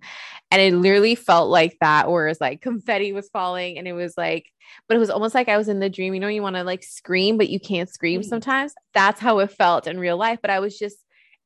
And 0.52 0.62
it 0.62 0.74
literally 0.74 1.16
felt 1.16 1.50
like 1.50 1.78
that 1.82 2.10
where 2.10 2.28
it's 2.28 2.42
like 2.42 2.62
confetti 2.62 3.14
was 3.14 3.30
falling 3.30 3.78
and 3.78 3.88
it 3.88 3.94
was 3.94 4.14
like 4.18 4.48
but 4.88 4.96
it 4.96 5.00
was 5.00 5.10
almost 5.10 5.36
like 5.36 5.50
i 5.50 5.58
was 5.58 5.70
in 5.70 5.80
the 5.80 5.90
dream. 5.90 6.14
You 6.14 6.20
know 6.20 6.28
you 6.28 6.42
want 6.42 6.56
to 6.56 6.64
like 6.64 6.84
scream 6.84 7.38
but 7.38 7.50
you 7.50 7.60
can't 7.60 7.90
scream 7.90 8.22
mm. 8.22 8.26
sometimes? 8.26 8.74
That's 8.94 9.20
how 9.20 9.40
it 9.40 9.52
felt 9.52 9.88
in 9.88 10.00
real 10.00 10.18
life 10.18 10.40
but 10.42 10.52
i 10.52 10.60
was 10.60 10.78
just 10.78 10.98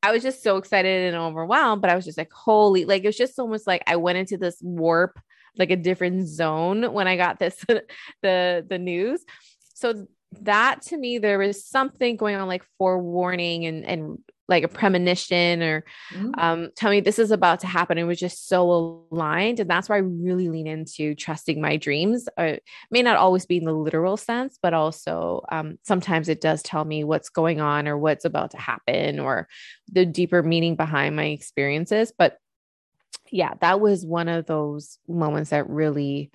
I 0.05 0.11
was 0.11 0.21
just 0.21 0.43
so 0.43 0.57
excited 0.57 1.07
and 1.07 1.17
overwhelmed, 1.17 1.81
but 1.81 1.89
I 1.89 1.95
was 1.95 2.05
just 2.05 2.19
like, 2.19 2.31
holy, 2.31 2.85
like 2.85 3.03
it 3.03 3.07
was 3.07 3.17
just 3.17 3.39
almost 3.39 3.65
like 3.65 3.81
I 3.87 3.95
went 3.95 4.19
into 4.19 4.37
this 4.37 4.57
warp 4.61 5.19
like 5.57 5.71
a 5.71 5.75
different 5.75 6.27
zone 6.27 6.91
when 6.93 7.07
I 7.07 7.17
got 7.17 7.39
this 7.39 7.63
the 8.21 8.65
the 8.67 8.79
news. 8.79 9.23
So 9.73 10.07
that 10.41 10.81
to 10.81 10.97
me 10.97 11.17
there 11.17 11.37
was 11.37 11.65
something 11.65 12.17
going 12.17 12.35
on 12.35 12.47
like 12.47 12.63
forewarning 12.77 13.65
and 13.65 13.85
and 13.85 14.17
like 14.47 14.63
a 14.63 14.67
premonition 14.67 15.63
or 15.63 15.83
mm-hmm. 16.13 16.31
um, 16.37 16.69
tell 16.75 16.91
me 16.91 16.99
this 16.99 17.19
is 17.19 17.31
about 17.31 17.61
to 17.61 17.67
happen. 17.67 17.97
It 17.97 18.03
was 18.03 18.19
just 18.19 18.47
so 18.47 19.07
aligned. 19.11 19.59
And 19.59 19.69
that's 19.69 19.89
why 19.89 19.95
I 19.95 19.99
really 19.99 20.49
lean 20.49 20.67
into 20.67 21.15
trusting 21.15 21.59
my 21.59 21.77
dreams. 21.77 22.27
Uh, 22.37 22.57
may 22.91 23.01
not 23.01 23.17
always 23.17 23.45
be 23.45 23.57
in 23.57 23.63
the 23.63 23.73
literal 23.73 24.17
sense, 24.17 24.59
but 24.61 24.73
also 24.73 25.43
um, 25.51 25.79
sometimes 25.83 26.29
it 26.29 26.41
does 26.41 26.61
tell 26.61 26.85
me 26.85 27.03
what's 27.03 27.29
going 27.29 27.59
on 27.59 27.87
or 27.87 27.97
what's 27.97 28.25
about 28.25 28.51
to 28.51 28.57
happen 28.57 29.19
or 29.19 29.47
the 29.91 30.05
deeper 30.05 30.43
meaning 30.43 30.75
behind 30.75 31.15
my 31.15 31.25
experiences. 31.25 32.13
But 32.15 32.37
yeah, 33.31 33.53
that 33.61 33.79
was 33.79 34.05
one 34.05 34.27
of 34.27 34.45
those 34.45 34.99
moments 35.07 35.49
that 35.49 35.69
really 35.69 36.31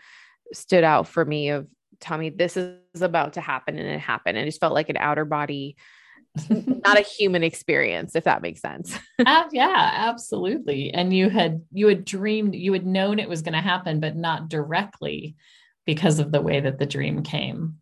stood 0.53 0.85
out 0.85 1.09
for 1.09 1.25
me 1.25 1.51
of 1.51 1.67
Tommy, 2.01 2.31
this 2.31 2.57
is 2.57 3.03
about 3.03 3.35
to 3.35 3.41
happen 3.41 3.79
and 3.79 3.89
it 3.89 4.01
happened. 4.01 4.37
And 4.37 4.47
it 4.47 4.49
just 4.49 4.61
felt 4.61 4.75
like 4.75 4.89
an 4.89 4.97
outer 4.97 5.25
body, 5.25 5.77
not 6.51 6.99
a 6.99 7.03
human 7.03 7.43
experience, 7.43 8.17
if 8.17 8.25
that 8.25 8.43
makes 8.43 8.61
sense. 8.61 8.99
uh, 9.27 9.45
yeah, 9.53 9.91
absolutely. 9.95 10.93
And 10.93 11.15
you 11.15 11.29
had 11.29 11.63
you 11.73 11.89
had 11.89 12.05
dreamed, 12.05 12.55
you 12.55 12.73
had 12.73 12.87
known 12.87 13.19
it 13.19 13.29
was 13.29 13.43
going 13.43 13.53
to 13.53 13.61
happen, 13.61 14.01
but 14.01 14.17
not 14.17 14.49
directly 14.49 15.37
because 15.85 16.19
of 16.19 16.33
the 16.33 16.41
way 16.41 16.61
that 16.61 16.79
the 16.79 16.87
dream 16.87 17.23
came. 17.23 17.77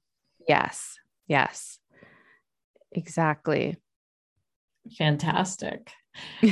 Yes. 0.48 0.96
Yes. 1.26 1.78
Exactly. 2.92 3.76
Fantastic 4.96 5.92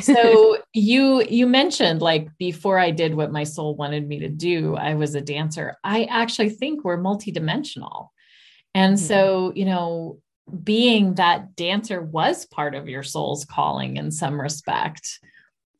so 0.00 0.58
you 0.72 1.22
you 1.28 1.46
mentioned 1.46 2.00
like 2.00 2.28
before 2.38 2.78
I 2.78 2.90
did 2.90 3.14
what 3.14 3.32
my 3.32 3.44
soul 3.44 3.76
wanted 3.76 4.06
me 4.06 4.20
to 4.20 4.28
do, 4.28 4.76
I 4.76 4.94
was 4.94 5.14
a 5.14 5.20
dancer. 5.20 5.76
I 5.84 6.04
actually 6.04 6.50
think 6.50 6.84
we're 6.84 6.98
multidimensional. 6.98 8.08
And 8.74 8.96
mm-hmm. 8.96 9.06
so, 9.06 9.52
you 9.54 9.64
know, 9.64 10.18
being 10.62 11.14
that 11.14 11.56
dancer 11.56 12.00
was 12.02 12.46
part 12.46 12.74
of 12.74 12.88
your 12.88 13.02
soul's 13.02 13.44
calling 13.44 13.96
in 13.96 14.10
some 14.10 14.40
respect. 14.40 15.18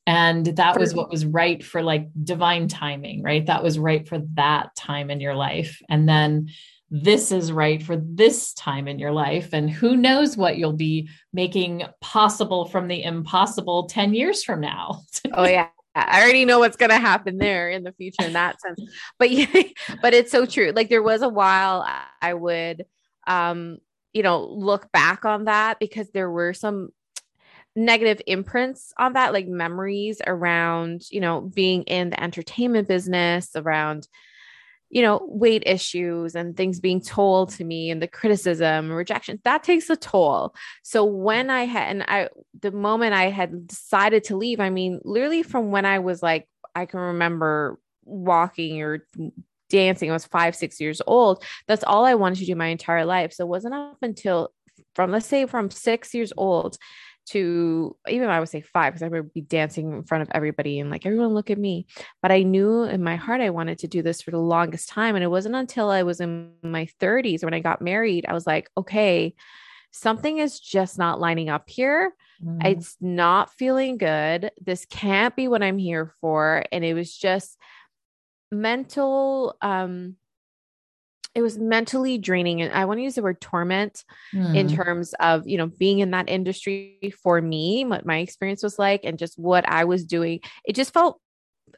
And 0.09 0.47
that 0.47 0.79
was 0.79 0.95
what 0.95 1.11
was 1.11 1.27
right 1.27 1.65
for 1.65 1.83
like 1.83 2.09
divine 2.23 2.69
timing, 2.69 3.23
right? 3.23 3.45
That 3.47 3.63
was 3.63 3.79
right 3.79 4.07
for 4.09 4.21
that 4.35 4.75
time 4.77 5.11
in 5.11 5.21
your 5.21 5.35
life. 5.35 5.81
And 5.89 6.09
then 6.09 6.49
this 6.91 7.33
is 7.33 7.51
right 7.51 7.83
for 7.83 7.97
this 7.97 8.53
time 8.55 8.87
in 8.87 8.99
your 8.99 9.13
life. 9.13 9.51
And 9.53 9.69
who 9.69 9.97
knows 9.97 10.37
what 10.37 10.57
you'll 10.57 10.73
be 10.73 11.09
making 11.33 11.83
possible 12.01 12.67
from 12.67 12.87
the 12.89 13.03
impossible 13.03 13.87
10 13.87 14.15
years 14.15 14.45
from 14.45 14.61
now. 14.61 15.03
oh, 15.33 15.45
yeah. 15.45 15.69
I 15.97 16.23
already 16.23 16.45
know 16.45 16.59
what's 16.59 16.77
going 16.77 16.91
to 16.91 16.99
happen 16.99 17.39
there 17.39 17.71
in 17.71 17.83
the 17.83 17.93
future 17.93 18.25
in 18.25 18.35
that 18.35 18.61
sense. 18.61 18.81
But 19.19 19.31
yeah, 19.33 19.63
but 20.03 20.13
it's 20.13 20.31
so 20.31 20.45
true. 20.45 20.73
Like 20.77 20.91
there 20.91 21.03
was 21.03 21.23
a 21.23 21.29
while 21.29 21.87
I 22.21 22.35
would, 22.35 22.85
um, 23.27 23.79
you 24.13 24.23
know, 24.23 24.45
look 24.45 24.93
back 24.93 25.25
on 25.25 25.47
that 25.47 25.79
because 25.81 26.11
there 26.11 26.31
were 26.31 26.53
some 26.53 26.91
negative 27.75 28.21
imprints 28.27 28.93
on 28.99 29.15
that, 29.15 29.33
like 29.33 29.49
memories 29.49 30.21
around, 30.27 31.03
you 31.11 31.21
know, 31.21 31.41
being 31.41 31.83
in 31.85 32.11
the 32.11 32.23
entertainment 32.23 32.89
business, 32.89 33.51
around, 33.57 34.07
you 34.97 35.03
know, 35.03 35.21
weight 35.29 35.63
issues 35.67 36.35
and 36.35 36.57
things 36.57 36.81
being 36.81 37.03
told 37.03 37.51
to 37.51 37.63
me 37.65 37.91
and 37.91 38.01
the 38.01 38.09
criticism, 38.09 38.91
rejection, 38.91 39.39
that 39.45 39.63
takes 39.63 39.91
a 39.91 39.97
toll. 39.97 40.55
So 40.85 41.05
when 41.05 41.51
I 41.51 41.67
had, 41.67 41.91
and 41.91 42.03
I, 42.09 42.31
the 42.63 42.73
moment 42.73 43.13
I 43.13 43.25
had 43.25 43.67
decided 43.67 44.25
to 44.25 44.39
leave, 44.39 44.59
I 44.59 44.71
mean, 44.71 45.03
literally 45.05 45.43
from 45.43 45.71
when 45.71 45.85
I 45.85 45.99
was 45.99 46.23
like, 46.23 46.49
I 46.75 46.87
can 46.87 46.99
remember 46.99 47.79
walking 48.07 48.81
or 48.81 49.07
dancing, 49.69 50.09
I 50.09 50.15
was 50.15 50.25
five, 50.25 50.57
six 50.57 50.81
years 50.81 51.03
old. 51.07 51.45
That's 51.69 51.85
all 51.85 52.07
I 52.07 52.15
wanted 52.15 52.39
to 52.39 52.47
do 52.47 52.57
my 52.57 52.69
entire 52.69 53.05
life. 53.05 53.35
So 53.35 53.45
it 53.45 53.49
wasn't 53.49 53.75
up 53.75 53.99
until 54.01 54.49
from, 54.95 55.11
let's 55.11 55.27
say, 55.27 55.45
from 55.45 55.71
six 55.71 56.15
years 56.15 56.33
old 56.39 56.79
to 57.27 57.97
even 58.09 58.29
I 58.29 58.41
would 58.41 58.49
say 58.49 58.61
five 58.61 58.93
because 58.93 59.03
I 59.03 59.09
would 59.09 59.33
be 59.33 59.41
dancing 59.41 59.93
in 59.93 60.05
front 60.05 60.23
of 60.23 60.29
everybody 60.33 60.79
and 60.81 60.91
like 60.91 61.07
everyone 61.07 61.35
look 61.35 61.51
at 61.51 61.59
me. 61.59 61.87
But 62.23 62.33
I 62.33 62.43
knew 62.43 62.85
in 62.85 63.03
my 63.03 63.17
heart 63.17 63.41
I 63.41 63.51
wanted 63.51 63.79
to 63.81 63.89
do 63.89 64.03
this 64.03 64.23
for 64.23 64.31
the 64.31 64.39
longest 64.39 64.89
time. 64.89 65.17
And 65.17 65.25
it 65.25 65.29
wasn't 65.29 65.57
until 65.57 65.91
I 65.91 66.03
was 66.03 66.21
in 66.21 66.53
my 66.63 66.89
30s 67.01 67.45
when 67.45 67.55
I 67.55 67.61
got 67.61 67.83
married, 67.83 68.27
I 68.29 68.33
was 68.33 68.47
like, 68.47 68.71
okay, 68.77 69.35
something 69.91 70.39
is 70.39 70.61
just 70.61 70.99
not 70.99 71.21
lining 71.21 71.49
up 71.49 71.69
here. 71.69 72.13
Mm. 72.45 72.65
It's 72.65 72.97
not 73.01 73.53
feeling 73.55 73.99
good. 73.99 74.51
This 74.61 74.85
can't 74.87 75.35
be 75.35 75.49
what 75.49 75.63
I'm 75.63 75.79
here 75.79 76.13
for. 76.21 76.65
And 76.71 76.85
it 76.85 76.95
was 76.95 77.17
just 77.17 77.59
mental 78.53 79.57
um 79.63 80.15
it 81.37 81.43
was 81.43 81.59
mentally 81.59 82.19
draining 82.19 82.63
and 82.63 82.73
i 82.73 82.85
want 82.85 82.99
to 82.99 83.03
use 83.03 83.15
the 83.15 83.23
word 83.23 83.41
torment 83.41 84.05
mm. 84.35 84.57
in 84.57 84.69
hmm. 84.69 84.75
terms 84.75 85.15
of 85.21 85.47
you 85.47 85.59
know 85.59 85.67
being 85.67 86.01
in 86.01 86.11
that 86.11 86.29
industry 86.29 87.13
for 87.23 87.41
me 87.41 87.85
what 87.85 88.07
my 88.07 88.19
experience 88.19 88.63
was 88.63 88.79
like 88.79 89.03
and 89.05 89.19
just 89.19 89.39
what 89.39 89.69
i 89.69 89.85
was 89.85 90.05
doing 90.05 90.41
it 90.65 90.75
just 90.75 90.93
felt 90.93 91.21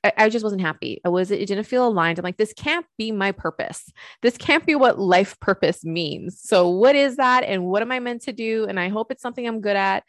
I, 0.05 0.13
I 0.17 0.29
just 0.29 0.45
wasn't 0.45 0.61
happy. 0.61 1.01
I 1.05 1.09
was 1.09 1.33
it 1.33 1.47
didn't 1.47 1.65
feel 1.65 1.89
aligned. 1.89 2.21
I'm 2.21 2.23
like, 2.23 2.37
this 2.37 2.53
can't 2.53 2.87
be 2.99 3.11
my 3.11 3.33
purpose. 3.33 3.91
This 4.23 4.37
can't 4.37 4.65
be 4.65 4.77
what 4.77 5.01
life 5.01 5.41
purpose 5.41 5.83
means. 5.83 6.41
So 6.41 6.69
what 6.69 6.95
is 6.95 7.17
that? 7.17 7.43
And 7.43 7.65
what 7.65 7.83
am 7.83 7.91
I 7.91 7.99
meant 7.99 8.23
to 8.23 8.33
do? 8.33 8.67
And 8.69 8.79
I 8.79 8.91
hope 8.91 9.11
it's 9.11 9.23
something 9.23 9.45
I'm 9.45 9.61
good 9.61 9.77
at. 9.77 10.05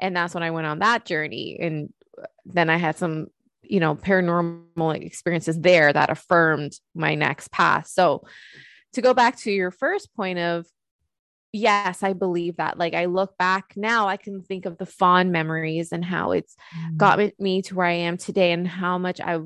And 0.00 0.16
that's 0.16 0.32
when 0.32 0.42
I 0.42 0.52
went 0.52 0.68
on 0.68 0.78
that 0.78 1.04
journey. 1.04 1.58
And 1.60 1.92
then 2.46 2.70
I 2.70 2.76
had 2.76 2.96
some 2.96 3.26
you 3.68 3.80
know 3.80 3.94
paranormal 3.94 4.94
experiences 4.94 5.58
there 5.60 5.92
that 5.92 6.10
affirmed 6.10 6.78
my 6.94 7.14
next 7.14 7.50
path 7.50 7.86
so 7.86 8.24
to 8.96 9.02
go 9.02 9.14
back 9.14 9.36
to 9.38 9.50
your 9.50 9.70
first 9.70 10.14
point 10.14 10.38
of 10.38 10.66
yes 11.52 12.02
i 12.02 12.12
believe 12.12 12.56
that. 12.56 12.78
Like 12.78 12.94
i 12.94 13.06
look 13.06 13.38
back 13.38 13.72
now 13.76 14.08
i 14.08 14.16
can 14.16 14.42
think 14.42 14.66
of 14.66 14.78
the 14.78 14.86
fond 14.86 15.32
memories 15.32 15.92
and 15.92 16.04
how 16.04 16.32
it's 16.32 16.56
mm. 16.76 16.96
got 16.96 17.20
me 17.38 17.62
to 17.62 17.74
where 17.74 17.86
i 17.86 17.92
am 17.92 18.16
today 18.16 18.52
and 18.52 18.66
how 18.66 18.98
much 18.98 19.20
i 19.20 19.38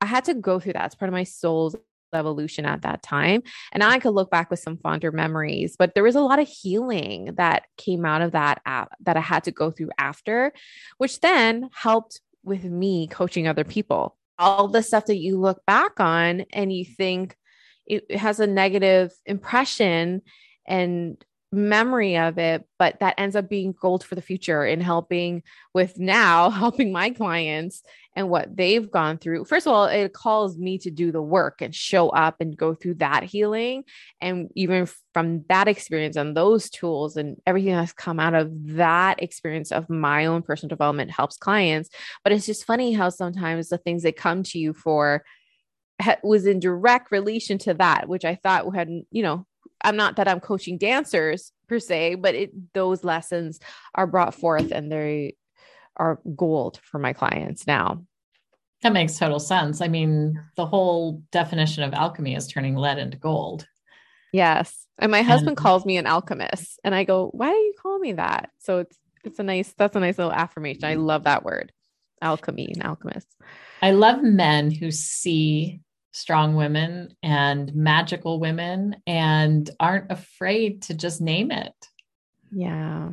i 0.00 0.06
had 0.06 0.24
to 0.26 0.34
go 0.34 0.60
through 0.60 0.74
that. 0.74 0.86
It's 0.86 0.94
part 0.94 1.08
of 1.08 1.14
my 1.14 1.24
soul's 1.24 1.74
evolution 2.14 2.64
at 2.64 2.82
that 2.82 3.02
time. 3.02 3.42
And 3.72 3.82
i 3.82 3.98
could 3.98 4.14
look 4.14 4.30
back 4.30 4.50
with 4.50 4.60
some 4.60 4.78
fonder 4.78 5.10
memories 5.10 5.76
but 5.78 5.94
there 5.94 6.04
was 6.04 6.16
a 6.16 6.20
lot 6.20 6.38
of 6.38 6.48
healing 6.48 7.34
that 7.36 7.64
came 7.76 8.04
out 8.04 8.22
of 8.22 8.32
that 8.32 8.60
app 8.64 8.92
that 9.00 9.16
i 9.16 9.20
had 9.20 9.44
to 9.44 9.50
go 9.50 9.70
through 9.70 9.90
after 9.98 10.52
which 10.98 11.20
then 11.20 11.68
helped 11.72 12.20
with 12.44 12.64
me 12.64 13.06
coaching 13.06 13.46
other 13.46 13.64
people. 13.64 14.16
All 14.38 14.68
the 14.68 14.82
stuff 14.82 15.06
that 15.06 15.18
you 15.18 15.38
look 15.38 15.64
back 15.66 16.00
on 16.00 16.44
and 16.52 16.72
you 16.72 16.84
think 16.84 17.36
it 17.88 18.16
has 18.16 18.40
a 18.40 18.46
negative 18.46 19.12
impression 19.26 20.22
and 20.66 21.22
memory 21.50 22.16
of 22.16 22.38
it, 22.38 22.66
but 22.78 23.00
that 23.00 23.14
ends 23.16 23.34
up 23.34 23.48
being 23.48 23.74
gold 23.80 24.04
for 24.04 24.14
the 24.14 24.22
future 24.22 24.64
in 24.66 24.80
helping 24.80 25.42
with 25.72 25.98
now 25.98 26.50
helping 26.64 26.92
my 26.92 27.10
clients 27.10 27.82
and 28.14 28.28
what 28.28 28.54
they've 28.54 28.90
gone 28.90 29.16
through. 29.16 29.44
First 29.44 29.66
of 29.66 29.72
all, 29.72 29.86
it 29.86 30.12
calls 30.12 30.58
me 30.58 30.76
to 30.78 30.90
do 30.90 31.12
the 31.12 31.22
work 31.22 31.62
and 31.62 31.74
show 31.74 32.08
up 32.08 32.36
and 32.40 32.56
go 32.56 32.74
through 32.74 32.94
that 32.94 33.22
healing. 33.22 33.84
And 34.20 34.50
even 34.56 34.88
from 35.14 35.44
that 35.48 35.68
experience 35.68 36.16
and 36.16 36.36
those 36.36 36.68
tools 36.68 37.16
and 37.16 37.36
everything 37.46 37.74
that's 37.74 37.92
come 37.92 38.18
out 38.18 38.34
of 38.34 38.50
that 38.74 39.22
experience 39.22 39.72
of 39.72 39.88
my 39.88 40.26
own 40.26 40.42
personal 40.42 40.68
development 40.68 41.12
helps 41.12 41.36
clients. 41.36 41.90
But 42.24 42.32
it's 42.32 42.46
just 42.46 42.66
funny 42.66 42.92
how 42.92 43.08
sometimes 43.08 43.68
the 43.68 43.78
things 43.78 44.02
they 44.02 44.12
come 44.12 44.42
to 44.44 44.58
you 44.58 44.74
for 44.74 45.22
was 46.22 46.46
in 46.46 46.60
direct 46.60 47.10
relation 47.10 47.58
to 47.58 47.74
that, 47.74 48.08
which 48.08 48.24
I 48.24 48.36
thought 48.36 48.74
had, 48.74 48.88
you 49.10 49.22
know, 49.22 49.46
I'm 49.82 49.96
not 49.96 50.16
that 50.16 50.28
I'm 50.28 50.40
coaching 50.40 50.78
dancers 50.78 51.52
per 51.68 51.78
se, 51.78 52.16
but 52.16 52.34
it 52.34 52.50
those 52.74 53.04
lessons 53.04 53.60
are 53.94 54.06
brought 54.06 54.34
forth 54.34 54.72
and 54.72 54.90
they 54.90 55.36
are 55.96 56.20
gold 56.36 56.80
for 56.82 56.98
my 56.98 57.12
clients 57.12 57.66
now. 57.66 58.04
That 58.82 58.92
makes 58.92 59.18
total 59.18 59.40
sense. 59.40 59.80
I 59.80 59.88
mean, 59.88 60.40
the 60.56 60.66
whole 60.66 61.22
definition 61.32 61.82
of 61.82 61.92
alchemy 61.92 62.36
is 62.36 62.46
turning 62.46 62.76
lead 62.76 62.98
into 62.98 63.16
gold. 63.16 63.66
Yes. 64.32 64.86
And 64.98 65.10
my 65.10 65.22
husband 65.22 65.50
and, 65.50 65.56
calls 65.56 65.84
me 65.84 65.96
an 65.96 66.06
alchemist. 66.06 66.78
And 66.84 66.94
I 66.94 67.04
go, 67.04 67.30
why 67.32 67.50
do 67.50 67.56
you 67.56 67.74
call 67.80 67.98
me 67.98 68.12
that? 68.12 68.50
So 68.58 68.78
it's 68.78 68.96
it's 69.24 69.38
a 69.38 69.42
nice 69.42 69.74
that's 69.76 69.96
a 69.96 70.00
nice 70.00 70.18
little 70.18 70.32
affirmation. 70.32 70.84
I 70.84 70.94
love 70.94 71.24
that 71.24 71.44
word. 71.44 71.72
Alchemy 72.22 72.72
and 72.74 72.84
alchemist. 72.84 73.28
I 73.82 73.92
love 73.92 74.22
men 74.22 74.70
who 74.70 74.90
see 74.90 75.80
strong 76.12 76.54
women 76.54 77.14
and 77.22 77.74
magical 77.74 78.40
women 78.40 78.96
and 79.06 79.68
aren't 79.78 80.10
afraid 80.10 80.82
to 80.82 80.94
just 80.94 81.20
name 81.20 81.50
it. 81.50 81.74
Yeah. 82.50 83.10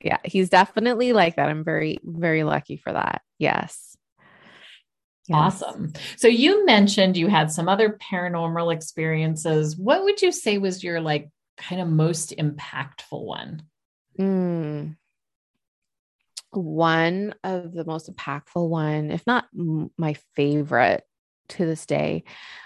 Yeah, 0.00 0.18
he's 0.24 0.48
definitely 0.48 1.12
like 1.12 1.36
that. 1.36 1.48
I'm 1.48 1.64
very 1.64 1.98
very 2.02 2.42
lucky 2.42 2.76
for 2.76 2.92
that. 2.92 3.22
Yes. 3.38 3.96
Yes. 5.28 5.62
Awesome. 5.62 5.92
So 6.16 6.26
you 6.26 6.66
mentioned 6.66 7.16
you 7.16 7.28
had 7.28 7.52
some 7.52 7.68
other 7.68 7.98
paranormal 8.12 8.74
experiences. 8.74 9.76
What 9.76 10.02
would 10.02 10.20
you 10.20 10.32
say 10.32 10.58
was 10.58 10.82
your 10.82 11.00
like 11.00 11.28
kind 11.56 11.80
of 11.80 11.88
most 11.88 12.34
impactful 12.36 13.24
one? 13.24 13.62
Mm. 14.18 14.96
One 16.50 17.34
of 17.44 17.72
the 17.72 17.84
most 17.84 18.12
impactful 18.12 18.68
one, 18.68 19.12
if 19.12 19.24
not 19.26 19.46
my 19.96 20.14
favorite 20.34 21.04
to 21.48 21.66
this 21.66 21.86
day, 21.86 22.24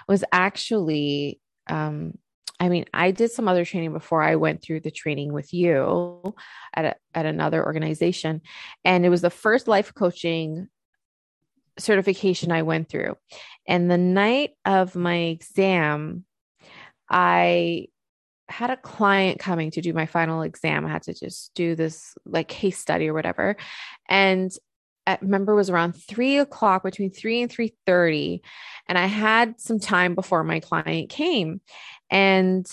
was 0.08 0.24
actually 0.32 1.40
um, 1.68 2.14
I 2.58 2.68
mean, 2.70 2.86
I 2.94 3.10
did 3.10 3.30
some 3.30 3.48
other 3.48 3.64
training 3.64 3.92
before 3.92 4.22
I 4.22 4.36
went 4.36 4.62
through 4.62 4.80
the 4.80 4.90
training 4.90 5.32
with 5.32 5.52
you 5.52 6.34
at 6.72 6.84
a, 6.84 6.94
at 7.14 7.26
another 7.26 7.64
organization, 7.64 8.40
and 8.84 9.04
it 9.04 9.10
was 9.10 9.20
the 9.20 9.30
first 9.30 9.68
life 9.68 9.92
coaching 9.94 10.68
certification 11.78 12.52
I 12.52 12.62
went 12.62 12.88
through. 12.88 13.16
And 13.68 13.90
the 13.90 13.98
night 13.98 14.52
of 14.64 14.96
my 14.96 15.16
exam, 15.16 16.24
I 17.10 17.88
had 18.48 18.70
a 18.70 18.76
client 18.76 19.38
coming 19.38 19.70
to 19.72 19.80
do 19.80 19.92
my 19.92 20.06
final 20.06 20.42
exam. 20.42 20.86
I 20.86 20.90
had 20.90 21.02
to 21.02 21.14
just 21.14 21.52
do 21.54 21.74
this 21.74 22.14
like 22.24 22.48
case 22.48 22.78
study 22.78 23.08
or 23.08 23.14
whatever. 23.14 23.56
And 24.08 24.50
I 25.06 25.18
remember 25.20 25.54
was 25.54 25.70
around 25.70 25.92
three 25.92 26.38
o'clock 26.38 26.82
between 26.82 27.10
three 27.10 27.42
and 27.42 27.50
three 27.50 27.74
thirty. 27.86 28.42
And 28.88 28.98
I 28.98 29.06
had 29.06 29.60
some 29.60 29.78
time 29.78 30.14
before 30.14 30.44
my 30.44 30.60
client 30.60 31.10
came. 31.10 31.60
And 32.10 32.66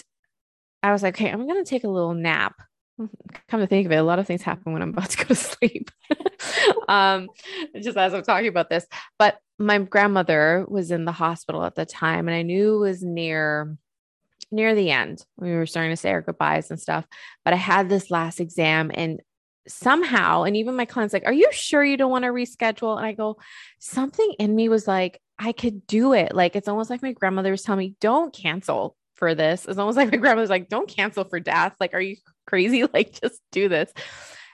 I 0.82 0.92
was 0.92 1.04
like, 1.04 1.16
okay, 1.16 1.30
I'm 1.30 1.48
gonna 1.48 1.63
take 1.63 1.84
a 1.84 1.90
little 1.90 2.13
nap. 2.13 2.56
Come 2.98 3.60
to 3.60 3.68
think 3.68 3.86
of 3.86 3.92
it, 3.92 3.96
a 3.96 4.04
lot 4.04 4.20
of 4.20 4.28
things 4.28 4.42
happen 4.42 4.74
when 4.74 4.82
I'm 4.82 4.90
about 4.90 5.10
to 5.12 5.18
go 5.18 5.24
to 5.25 5.36
sleep. 5.36 5.90
um, 6.88 7.30
just 7.82 7.98
as 7.98 8.13
I'm 8.13 8.24
talking 8.24 8.50
about 8.50 8.70
this. 8.70 8.86
But 9.18 9.40
my 9.60 9.80
grandmother 9.80 10.66
was 10.68 10.92
in 10.92 11.06
the 11.06 11.12
hospital 11.12 11.63
at 11.63 11.75
the 11.75 11.86
time, 11.86 12.28
and 12.28 12.36
I 12.36 12.42
knew 12.42 12.75
it 12.75 12.80
was 12.80 13.04
near 13.04 13.78
near 14.52 14.75
the 14.75 14.92
end. 14.92 15.25
We 15.38 15.52
were 15.54 15.66
starting 15.66 15.92
to 15.92 15.98
say 15.98 16.12
our 16.12 16.22
goodbyes 16.22 16.70
and 16.70 16.80
stuff. 16.80 17.08
But 17.44 17.54
I 17.54 17.58
had 17.58 17.90
this 17.90 18.12
last 18.12 18.40
exam, 18.40 18.92
and 18.94 19.22
somehow, 19.67 20.43
and 20.43 20.58
even 20.58 20.75
my 20.75 20.86
clients 20.86 21.13
like, 21.13 21.25
"Are 21.25 21.34
you 21.34 21.50
sure 21.51 21.84
you 21.84 21.98
don't 21.98 22.12
want 22.12 22.24
to 22.25 22.32
reschedule?" 22.32 22.98
And 22.98 23.05
I 23.05 23.13
go, 23.13 23.38
something 23.79 24.34
in 24.39 24.55
me 24.55 24.70
was 24.70 24.88
like, 24.88 25.22
I 25.39 25.51
could 25.51 25.88
do 25.88 26.13
it. 26.13 26.36
Like 26.36 26.55
it's 26.55 26.67
almost 26.67 26.89
like 26.89 27.01
my 27.01 27.13
grandmother 27.13 27.51
was 27.51 27.63
telling 27.63 27.79
me, 27.79 27.96
"Don't 28.00 28.34
cancel." 28.34 28.96
For 29.15 29.36
this, 29.36 29.65
it's 29.65 29.77
almost 29.77 29.96
like 29.98 30.12
my 30.12 30.17
grandmother's 30.17 30.50
like, 30.50 30.70
"Don't 30.70 30.89
cancel 30.89 31.24
for 31.24 31.39
death." 31.39 31.75
Like, 31.79 31.93
are 31.93 32.01
you 32.01 32.17
crazy? 32.48 32.84
Like, 32.93 33.20
just 33.22 33.39
do 33.51 33.70
this. 33.70 33.91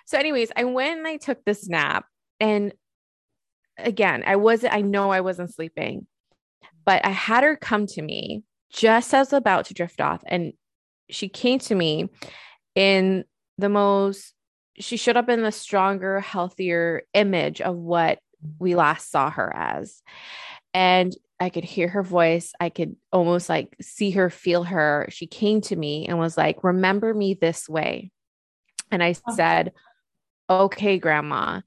So, 0.05 0.17
anyways, 0.17 0.51
I 0.55 0.63
went 0.63 0.99
and 0.99 1.07
I 1.07 1.17
took 1.17 1.43
this 1.45 1.67
nap. 1.67 2.05
And 2.39 2.73
again, 3.77 4.23
I 4.25 4.37
wasn't, 4.37 4.73
I 4.73 4.81
know 4.81 5.11
I 5.11 5.21
wasn't 5.21 5.53
sleeping, 5.53 6.07
but 6.85 7.05
I 7.05 7.09
had 7.09 7.43
her 7.43 7.55
come 7.55 7.85
to 7.87 8.01
me 8.01 8.43
just 8.71 9.13
as 9.13 9.33
about 9.33 9.65
to 9.65 9.73
drift 9.73 10.01
off. 10.01 10.23
And 10.25 10.53
she 11.09 11.29
came 11.29 11.59
to 11.59 11.75
me 11.75 12.09
in 12.75 13.23
the 13.57 13.69
most, 13.69 14.33
she 14.79 14.97
showed 14.97 15.17
up 15.17 15.29
in 15.29 15.41
the 15.43 15.51
stronger, 15.51 16.19
healthier 16.19 17.03
image 17.13 17.61
of 17.61 17.75
what 17.75 18.19
we 18.57 18.71
mm-hmm. 18.71 18.79
last 18.79 19.11
saw 19.11 19.29
her 19.29 19.53
as. 19.55 20.01
And 20.73 21.15
I 21.39 21.49
could 21.49 21.63
hear 21.63 21.87
her 21.87 22.03
voice. 22.03 22.53
I 22.59 22.69
could 22.69 22.95
almost 23.11 23.49
like 23.49 23.75
see 23.81 24.11
her, 24.11 24.29
feel 24.29 24.63
her. 24.63 25.07
She 25.09 25.25
came 25.25 25.61
to 25.61 25.75
me 25.75 26.07
and 26.07 26.19
was 26.19 26.37
like, 26.37 26.63
Remember 26.63 27.13
me 27.13 27.33
this 27.33 27.67
way. 27.69 28.11
And 28.91 29.03
I 29.03 29.13
said, 29.13 29.71
okay, 30.49 30.97
grandma. 30.97 31.61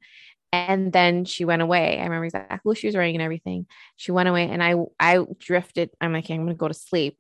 And 0.53 0.93
then 0.93 1.25
she 1.25 1.45
went 1.45 1.63
away. 1.63 1.99
I 1.99 2.05
remember 2.05 2.27
exactly 2.27 2.59
what 2.63 2.77
she 2.77 2.87
was 2.87 2.95
wearing 2.95 3.15
and 3.15 3.23
everything. 3.23 3.67
She 3.97 4.13
went 4.13 4.29
away 4.29 4.49
and 4.49 4.63
I 4.63 4.75
I 5.01 5.25
drifted. 5.39 5.91
I'm 6.01 6.13
like, 6.13 6.31
I'm 6.31 6.45
gonna 6.45 6.55
go 6.55 6.69
to 6.69 6.75
sleep. 6.75 7.17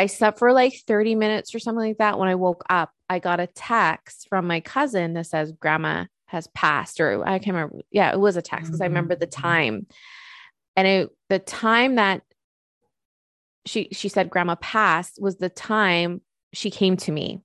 I 0.00 0.06
slept 0.06 0.38
for 0.38 0.50
like 0.54 0.72
30 0.86 1.14
minutes 1.14 1.54
or 1.54 1.58
something 1.58 1.84
like 1.84 1.98
that. 1.98 2.18
When 2.18 2.30
I 2.30 2.34
woke 2.34 2.64
up, 2.70 2.90
I 3.10 3.18
got 3.18 3.38
a 3.38 3.46
text 3.46 4.28
from 4.30 4.46
my 4.46 4.60
cousin 4.60 5.12
that 5.12 5.26
says 5.26 5.52
grandma 5.52 6.06
has 6.24 6.46
passed, 6.46 7.00
or 7.00 7.22
I 7.28 7.38
can't 7.38 7.54
remember. 7.54 7.80
Yeah, 7.90 8.10
it 8.10 8.18
was 8.18 8.38
a 8.38 8.40
text 8.40 8.68
because 8.68 8.80
I 8.80 8.86
remember 8.86 9.14
the 9.14 9.26
mm-hmm. 9.26 9.42
time. 9.42 9.86
And 10.74 10.88
it 10.88 11.10
the 11.28 11.38
time 11.38 11.96
that 11.96 12.22
she 13.66 13.88
she 13.92 14.08
said 14.08 14.30
grandma 14.30 14.54
passed 14.54 15.20
was 15.20 15.36
the 15.36 15.50
time 15.50 16.22
she 16.54 16.70
came 16.70 16.96
to 16.96 17.12
me. 17.12 17.42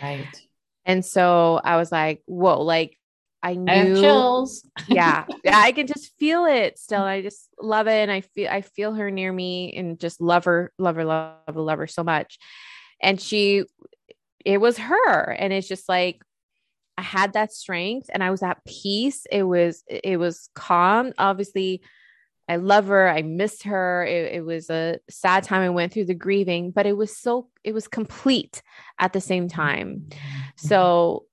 Right. 0.00 0.46
And 0.86 1.04
so 1.04 1.60
I 1.62 1.76
was 1.76 1.92
like, 1.92 2.22
whoa, 2.24 2.62
like 2.62 2.96
I 3.42 3.54
knew 3.54 3.72
I 3.72 4.00
chills. 4.00 4.66
yeah. 4.88 5.24
Yeah. 5.44 5.58
I 5.58 5.72
can 5.72 5.86
just 5.86 6.16
feel 6.18 6.44
it 6.44 6.78
still. 6.78 7.02
I 7.02 7.22
just 7.22 7.48
love 7.60 7.86
it. 7.86 8.02
And 8.02 8.10
I 8.10 8.22
feel 8.22 8.48
I 8.50 8.62
feel 8.62 8.94
her 8.94 9.10
near 9.10 9.32
me 9.32 9.74
and 9.76 9.98
just 9.98 10.20
love 10.20 10.44
her, 10.44 10.72
love 10.78 10.96
her, 10.96 11.04
love 11.04 11.36
her, 11.46 11.60
love 11.60 11.78
her 11.78 11.86
so 11.86 12.02
much. 12.02 12.38
And 13.00 13.20
she 13.20 13.64
it 14.44 14.58
was 14.58 14.78
her. 14.78 15.30
And 15.30 15.52
it's 15.52 15.68
just 15.68 15.88
like 15.88 16.22
I 16.96 17.02
had 17.02 17.34
that 17.34 17.52
strength 17.52 18.10
and 18.12 18.24
I 18.24 18.30
was 18.30 18.42
at 18.42 18.64
peace. 18.64 19.26
It 19.30 19.44
was 19.44 19.84
it 19.86 20.18
was 20.18 20.48
calm. 20.54 21.12
Obviously, 21.16 21.82
I 22.48 22.56
love 22.56 22.86
her. 22.86 23.08
I 23.08 23.22
missed 23.22 23.64
her. 23.64 24.04
It, 24.04 24.36
it, 24.36 24.40
was 24.40 24.70
a 24.70 24.98
sad 25.10 25.44
time. 25.44 25.60
I 25.60 25.68
went 25.68 25.92
through 25.92 26.06
the 26.06 26.14
grieving, 26.14 26.70
but 26.70 26.86
it 26.86 26.96
was 26.96 27.14
so, 27.14 27.48
it 27.62 27.74
was 27.74 27.86
complete 27.88 28.62
at 28.98 29.12
the 29.12 29.20
same 29.20 29.48
time. 29.48 30.06
Mm-hmm. 30.08 30.66
So 30.66 31.26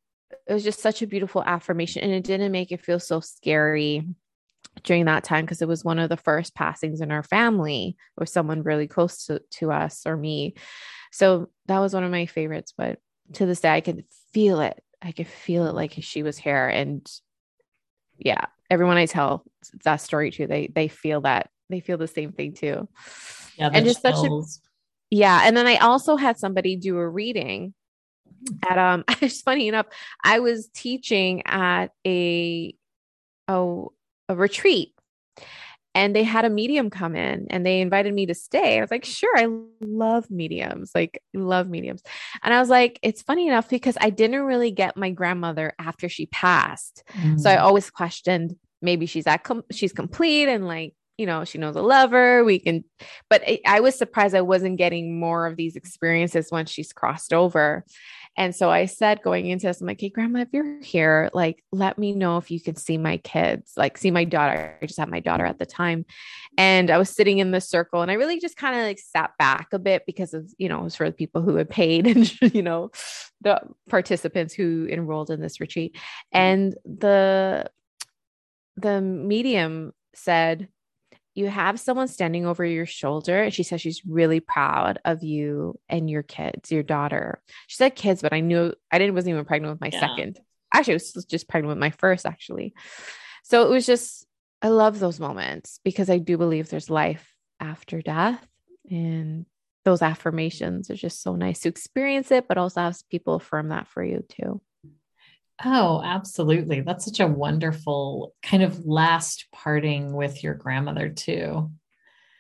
it 0.47 0.53
was 0.53 0.63
just 0.63 0.79
such 0.79 1.01
a 1.01 1.07
beautiful 1.07 1.43
affirmation. 1.43 2.03
And 2.03 2.11
it 2.11 2.23
didn't 2.23 2.51
make 2.51 2.71
it 2.71 2.81
feel 2.81 2.99
so 2.99 3.19
scary 3.19 4.07
during 4.83 5.05
that 5.05 5.23
time 5.23 5.45
because 5.45 5.61
it 5.61 5.67
was 5.67 5.83
one 5.83 5.99
of 5.99 6.09
the 6.09 6.17
first 6.17 6.53
passings 6.53 7.01
in 7.01 7.11
our 7.11 7.23
family 7.23 7.95
or 8.17 8.25
someone 8.25 8.63
really 8.63 8.87
close 8.87 9.25
to, 9.25 9.41
to 9.51 9.71
us 9.71 10.05
or 10.05 10.15
me. 10.17 10.55
So 11.11 11.49
that 11.67 11.79
was 11.79 11.93
one 11.93 12.03
of 12.03 12.11
my 12.11 12.25
favorites. 12.25 12.73
But 12.77 12.99
to 13.33 13.45
this 13.45 13.61
day, 13.61 13.71
I 13.71 13.81
could 13.81 14.03
feel 14.33 14.59
it. 14.59 14.81
I 15.01 15.11
could 15.11 15.27
feel 15.27 15.65
it 15.67 15.75
like 15.75 15.93
she 15.99 16.23
was 16.23 16.37
here. 16.37 16.67
And 16.67 17.09
yeah, 18.17 18.45
everyone 18.69 18.97
I 18.97 19.05
tell 19.05 19.43
that 19.83 19.97
story 19.97 20.31
to, 20.31 20.47
they 20.47 20.67
they 20.67 20.87
feel 20.87 21.21
that 21.21 21.49
they 21.69 21.79
feel 21.79 21.97
the 21.97 22.07
same 22.07 22.31
thing 22.31 22.53
too. 22.53 22.87
Yeah, 23.57 23.69
and 23.73 23.85
just 23.85 24.01
such 24.01 24.15
a 24.15 24.41
yeah. 25.09 25.41
And 25.43 25.55
then 25.55 25.67
I 25.67 25.77
also 25.77 26.15
had 26.15 26.37
somebody 26.37 26.75
do 26.75 26.97
a 26.97 27.07
reading 27.07 27.73
at 28.67 28.77
um. 28.77 29.03
It's 29.21 29.41
funny 29.41 29.67
enough, 29.67 29.87
I 30.23 30.39
was 30.39 30.69
teaching 30.73 31.43
at 31.45 31.87
a 32.05 32.75
oh 33.47 33.93
a 34.27 34.35
retreat 34.35 34.93
and 35.95 36.13
they 36.13 36.23
had 36.23 36.43
a 36.43 36.49
medium 36.49 36.89
come 36.89 37.15
in 37.15 37.47
and 37.49 37.65
they 37.65 37.79
invited 37.79 38.13
me 38.13 38.25
to 38.25 38.33
stay. 38.33 38.77
I 38.77 38.81
was 38.81 38.91
like, 38.91 39.05
sure, 39.05 39.31
I 39.37 39.47
love 39.79 40.29
mediums, 40.29 40.91
like 40.93 41.21
love 41.33 41.69
mediums. 41.69 42.03
And 42.43 42.53
I 42.53 42.59
was 42.59 42.69
like, 42.69 42.99
it's 43.01 43.21
funny 43.21 43.47
enough 43.47 43.69
because 43.69 43.97
I 44.01 44.09
didn't 44.09 44.41
really 44.41 44.71
get 44.71 44.97
my 44.97 45.09
grandmother 45.09 45.73
after 45.79 46.09
she 46.09 46.25
passed. 46.25 47.03
Mm-hmm. 47.13 47.37
So 47.37 47.49
I 47.49 47.55
mm. 47.55 47.61
always 47.61 47.89
questioned 47.89 48.57
maybe 48.81 49.05
she's 49.05 49.25
at 49.25 49.43
com- 49.43 49.63
she's 49.71 49.93
complete 49.93 50.49
and 50.49 50.67
like 50.67 50.93
you 51.17 51.25
know 51.25 51.45
she 51.45 51.57
knows 51.57 51.77
a 51.77 51.81
lover 51.81 52.43
we 52.43 52.59
can 52.59 52.83
but 53.29 53.41
I 53.65 53.79
was 53.79 53.97
surprised 53.97 54.35
i 54.35 54.41
wasn't 54.41 54.77
getting 54.77 55.17
more 55.17 55.47
of 55.47 55.55
these 55.55 55.77
experiences 55.77 56.49
once 56.51 56.69
she's 56.69 56.91
crossed 56.91 57.33
over 57.33 57.85
and 58.37 58.53
so 58.53 58.69
I 58.69 58.85
said 58.85 59.21
going 59.21 59.47
into 59.47 59.67
this, 59.67 59.79
I'm 59.79 59.87
like, 59.87 60.01
hey, 60.01 60.09
grandma, 60.09 60.41
if 60.41 60.49
you're 60.51 60.81
here, 60.81 61.29
like, 61.33 61.63
let 61.71 61.97
me 61.97 62.13
know 62.13 62.37
if 62.37 62.51
you 62.51 62.59
can 62.59 62.75
see 62.75 62.97
my 62.97 63.17
kids, 63.17 63.73
like, 63.77 63.97
see 63.97 64.11
my 64.11 64.25
daughter. 64.25 64.77
I 64.81 64.85
just 64.85 64.99
had 64.99 65.09
my 65.09 65.21
daughter 65.21 65.45
at 65.45 65.57
the 65.57 65.65
time. 65.65 66.05
And 66.57 66.91
I 66.91 66.97
was 66.97 67.09
sitting 67.09 67.39
in 67.39 67.51
the 67.51 67.61
circle 67.61 68.01
and 68.01 68.11
I 68.11 68.15
really 68.15 68.39
just 68.39 68.57
kind 68.57 68.75
of 68.75 68.81
like 68.81 68.99
sat 68.99 69.31
back 69.39 69.69
a 69.71 69.79
bit 69.79 70.03
because 70.05 70.33
of, 70.33 70.51
you 70.57 70.67
know, 70.67 70.81
it 70.81 70.83
was 70.83 70.95
for 70.95 71.09
the 71.09 71.15
people 71.15 71.41
who 71.41 71.55
had 71.55 71.69
paid 71.69 72.07
and, 72.15 72.41
you 72.41 72.61
know, 72.61 72.91
the 73.41 73.61
participants 73.89 74.53
who 74.53 74.87
enrolled 74.91 75.29
in 75.29 75.39
this 75.39 75.61
retreat. 75.61 75.95
Mm-hmm. 75.95 76.37
And 76.37 76.75
the, 76.83 77.71
the 78.75 79.01
medium 79.01 79.93
said, 80.13 80.67
you 81.35 81.47
have 81.47 81.79
someone 81.79 82.07
standing 82.07 82.45
over 82.45 82.65
your 82.65 82.85
shoulder 82.85 83.43
and 83.43 83.53
she 83.53 83.63
says 83.63 83.81
she's 83.81 84.05
really 84.05 84.39
proud 84.39 84.99
of 85.05 85.23
you 85.23 85.77
and 85.89 86.09
your 86.09 86.23
kids 86.23 86.71
your 86.71 86.83
daughter 86.83 87.41
she 87.67 87.75
said 87.75 87.95
kids 87.95 88.21
but 88.21 88.33
i 88.33 88.39
knew 88.39 88.73
i 88.91 88.97
didn't 88.97 89.13
wasn't 89.13 89.29
even 89.29 89.45
pregnant 89.45 89.73
with 89.73 89.81
my 89.81 89.89
yeah. 89.91 89.99
second 89.99 90.39
actually 90.73 90.93
i 90.93 90.97
was 91.15 91.25
just 91.25 91.47
pregnant 91.47 91.69
with 91.69 91.77
my 91.77 91.91
first 91.91 92.25
actually 92.25 92.73
so 93.43 93.67
it 93.67 93.69
was 93.69 93.85
just 93.85 94.25
i 94.61 94.69
love 94.69 94.99
those 94.99 95.19
moments 95.19 95.79
because 95.83 96.09
i 96.09 96.17
do 96.17 96.37
believe 96.37 96.69
there's 96.69 96.89
life 96.89 97.35
after 97.59 98.01
death 98.01 98.45
and 98.89 99.45
those 99.85 100.01
affirmations 100.01 100.89
are 100.89 100.95
just 100.95 101.21
so 101.21 101.35
nice 101.35 101.59
to 101.61 101.69
experience 101.69 102.31
it, 102.31 102.47
but 102.47 102.57
also 102.57 102.81
have 102.81 102.97
people 103.09 103.35
affirm 103.35 103.69
that 103.69 103.87
for 103.87 104.03
you 104.03 104.25
too. 104.27 104.59
Oh, 105.63 106.01
absolutely. 106.03 106.81
That's 106.81 107.05
such 107.05 107.19
a 107.19 107.27
wonderful 107.27 108.33
kind 108.43 108.63
of 108.63 108.85
last 108.85 109.47
parting 109.53 110.13
with 110.13 110.43
your 110.43 110.53
grandmother, 110.53 111.09
too. 111.09 111.71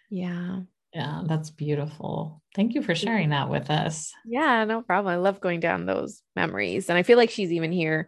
Yeah. 0.09 0.61
Yeah, 0.93 1.23
that's 1.25 1.49
beautiful. 1.49 2.41
Thank 2.55 2.73
you 2.73 2.81
for 2.81 2.95
sharing 2.95 3.29
that 3.29 3.49
with 3.49 3.69
us. 3.69 4.13
Yeah, 4.25 4.63
no 4.63 4.81
problem. 4.81 5.13
I 5.13 5.17
love 5.17 5.41
going 5.41 5.59
down 5.59 5.85
those 5.85 6.21
memories. 6.37 6.89
And 6.89 6.97
I 6.97 7.03
feel 7.03 7.17
like 7.17 7.29
she's 7.29 7.51
even 7.51 7.73
here 7.73 8.07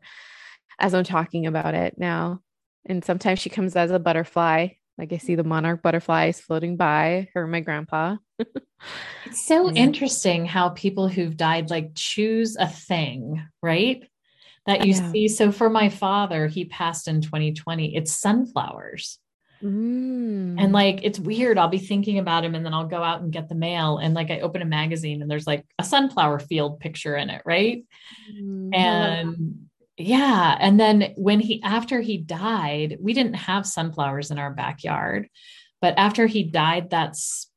as 0.79 0.93
I'm 0.93 1.03
talking 1.03 1.47
about 1.47 1.75
it 1.75 1.95
now. 1.97 2.41
And 2.85 3.03
sometimes 3.03 3.39
she 3.39 3.49
comes 3.49 3.75
as 3.75 3.91
a 3.91 3.99
butterfly. 3.99 4.69
Like 4.97 5.11
I 5.11 5.17
see 5.17 5.35
the 5.35 5.43
monarch 5.43 5.81
butterflies 5.81 6.39
floating 6.39 6.77
by 6.77 7.27
her 7.33 7.43
and 7.43 7.51
my 7.51 7.59
grandpa. 7.59 8.15
it's 9.25 9.45
so 9.45 9.69
yeah. 9.71 9.81
interesting 9.81 10.45
how 10.45 10.69
people 10.69 11.09
who've 11.09 11.35
died 11.35 11.69
like 11.69 11.91
choose 11.93 12.55
a 12.55 12.67
thing, 12.67 13.45
right? 13.61 14.01
That 14.67 14.85
you 14.85 14.93
yeah. 14.93 15.11
see. 15.11 15.27
So 15.27 15.51
for 15.51 15.69
my 15.69 15.89
father, 15.89 16.47
he 16.47 16.65
passed 16.65 17.07
in 17.07 17.21
2020. 17.21 17.95
It's 17.95 18.11
sunflowers. 18.11 19.17
Mm. 19.63 20.61
And 20.61 20.71
like 20.71 20.99
it's 21.03 21.19
weird. 21.19 21.57
I'll 21.57 21.67
be 21.67 21.79
thinking 21.79 22.19
about 22.19 22.45
him 22.45 22.53
and 22.53 22.65
then 22.65 22.73
I'll 22.73 22.85
go 22.85 23.01
out 23.01 23.21
and 23.21 23.31
get 23.31 23.49
the 23.49 23.55
mail. 23.55 23.97
And 23.97 24.13
like 24.13 24.29
I 24.29 24.41
open 24.41 24.61
a 24.61 24.65
magazine 24.65 25.21
and 25.21 25.31
there's 25.31 25.47
like 25.47 25.65
a 25.79 25.83
sunflower 25.83 26.39
field 26.39 26.79
picture 26.79 27.15
in 27.15 27.29
it, 27.29 27.41
right? 27.45 27.83
Mm. 28.31 28.75
And 28.75 29.67
yeah. 29.97 30.55
And 30.59 30.79
then 30.79 31.13
when 31.17 31.39
he, 31.39 31.61
after 31.63 32.01
he 32.01 32.17
died, 32.17 32.97
we 33.01 33.13
didn't 33.13 33.33
have 33.33 33.65
sunflowers 33.65 34.29
in 34.29 34.37
our 34.37 34.51
backyard. 34.51 35.27
But 35.81 35.95
after 35.97 36.27
he 36.27 36.43
died, 36.43 36.89
that's, 36.89 37.49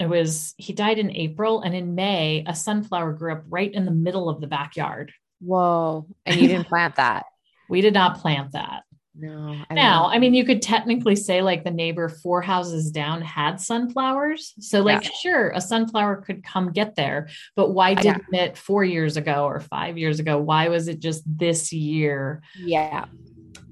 it 0.00 0.08
was, 0.08 0.54
he 0.58 0.72
died 0.72 0.98
in 0.98 1.14
April. 1.14 1.60
And 1.60 1.74
in 1.74 1.94
May, 1.94 2.44
a 2.46 2.54
sunflower 2.54 3.12
grew 3.14 3.32
up 3.32 3.44
right 3.48 3.72
in 3.72 3.84
the 3.84 3.92
middle 3.92 4.28
of 4.28 4.40
the 4.40 4.46
backyard. 4.46 5.12
Whoa. 5.40 6.06
And 6.26 6.40
you 6.40 6.48
didn't 6.48 6.66
plant 6.68 6.96
that? 6.96 7.26
we 7.68 7.80
did 7.80 7.94
not 7.94 8.20
plant 8.20 8.52
that. 8.52 8.84
No. 9.20 9.56
I 9.68 9.74
now, 9.74 10.06
I 10.06 10.18
mean, 10.20 10.32
you 10.32 10.44
could 10.44 10.62
technically 10.62 11.16
say 11.16 11.42
like 11.42 11.64
the 11.64 11.72
neighbor 11.72 12.08
four 12.08 12.40
houses 12.40 12.92
down 12.92 13.20
had 13.20 13.60
sunflowers. 13.60 14.54
So, 14.60 14.82
like, 14.82 15.04
yeah. 15.04 15.10
sure, 15.20 15.50
a 15.50 15.60
sunflower 15.60 16.22
could 16.22 16.44
come 16.44 16.72
get 16.72 16.94
there, 16.94 17.28
but 17.56 17.70
why 17.70 17.94
didn't 17.94 18.24
yeah. 18.32 18.44
it 18.44 18.56
four 18.56 18.84
years 18.84 19.16
ago 19.16 19.44
or 19.44 19.58
five 19.58 19.98
years 19.98 20.20
ago? 20.20 20.38
Why 20.38 20.68
was 20.68 20.86
it 20.86 21.00
just 21.00 21.24
this 21.26 21.72
year? 21.72 22.42
Yeah. 22.56 23.06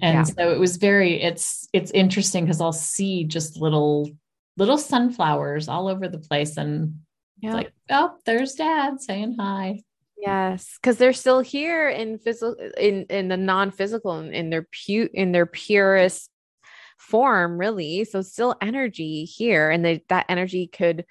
And 0.03 0.19
yeah. 0.19 0.23
so 0.25 0.53
it 0.53 0.59
was 0.59 0.79
very, 0.79 1.23
it's, 1.23 1.69
it's 1.73 1.93
interesting 1.93 2.45
because 2.45 2.61
I'll 2.61 2.73
see 2.73 3.25
just 3.25 3.57
little, 3.57 4.11
little 4.57 4.79
sunflowers 4.79 5.69
all 5.69 5.87
over 5.87 6.09
the 6.09 6.19
place. 6.19 6.57
And 6.57 6.97
it's 7.41 7.55
like, 7.55 7.73
oh, 7.89 8.17
there's 8.27 8.55
dad 8.55 9.01
saying 9.01 9.37
hi. 9.39 9.81
Yes, 10.27 10.77
because 10.83 10.99
they're 10.99 11.13
still 11.13 11.39
here 11.39 11.89
in 11.89 12.19
physical 12.19 12.57
in 12.77 13.07
in 13.11 13.29
the 13.29 13.37
non-physical 13.37 14.19
in, 14.19 14.35
in 14.35 14.51
their 14.51 14.67
pu 14.73 15.09
in 15.15 15.31
their 15.31 15.47
purest 15.47 16.31
form, 16.99 17.59
really. 17.59 18.03
So 18.05 18.23
still 18.23 18.57
energy 18.61 19.25
here, 19.25 19.71
and 19.71 19.85
they, 19.85 20.03
that 20.09 20.27
energy 20.29 20.67
could 20.67 21.05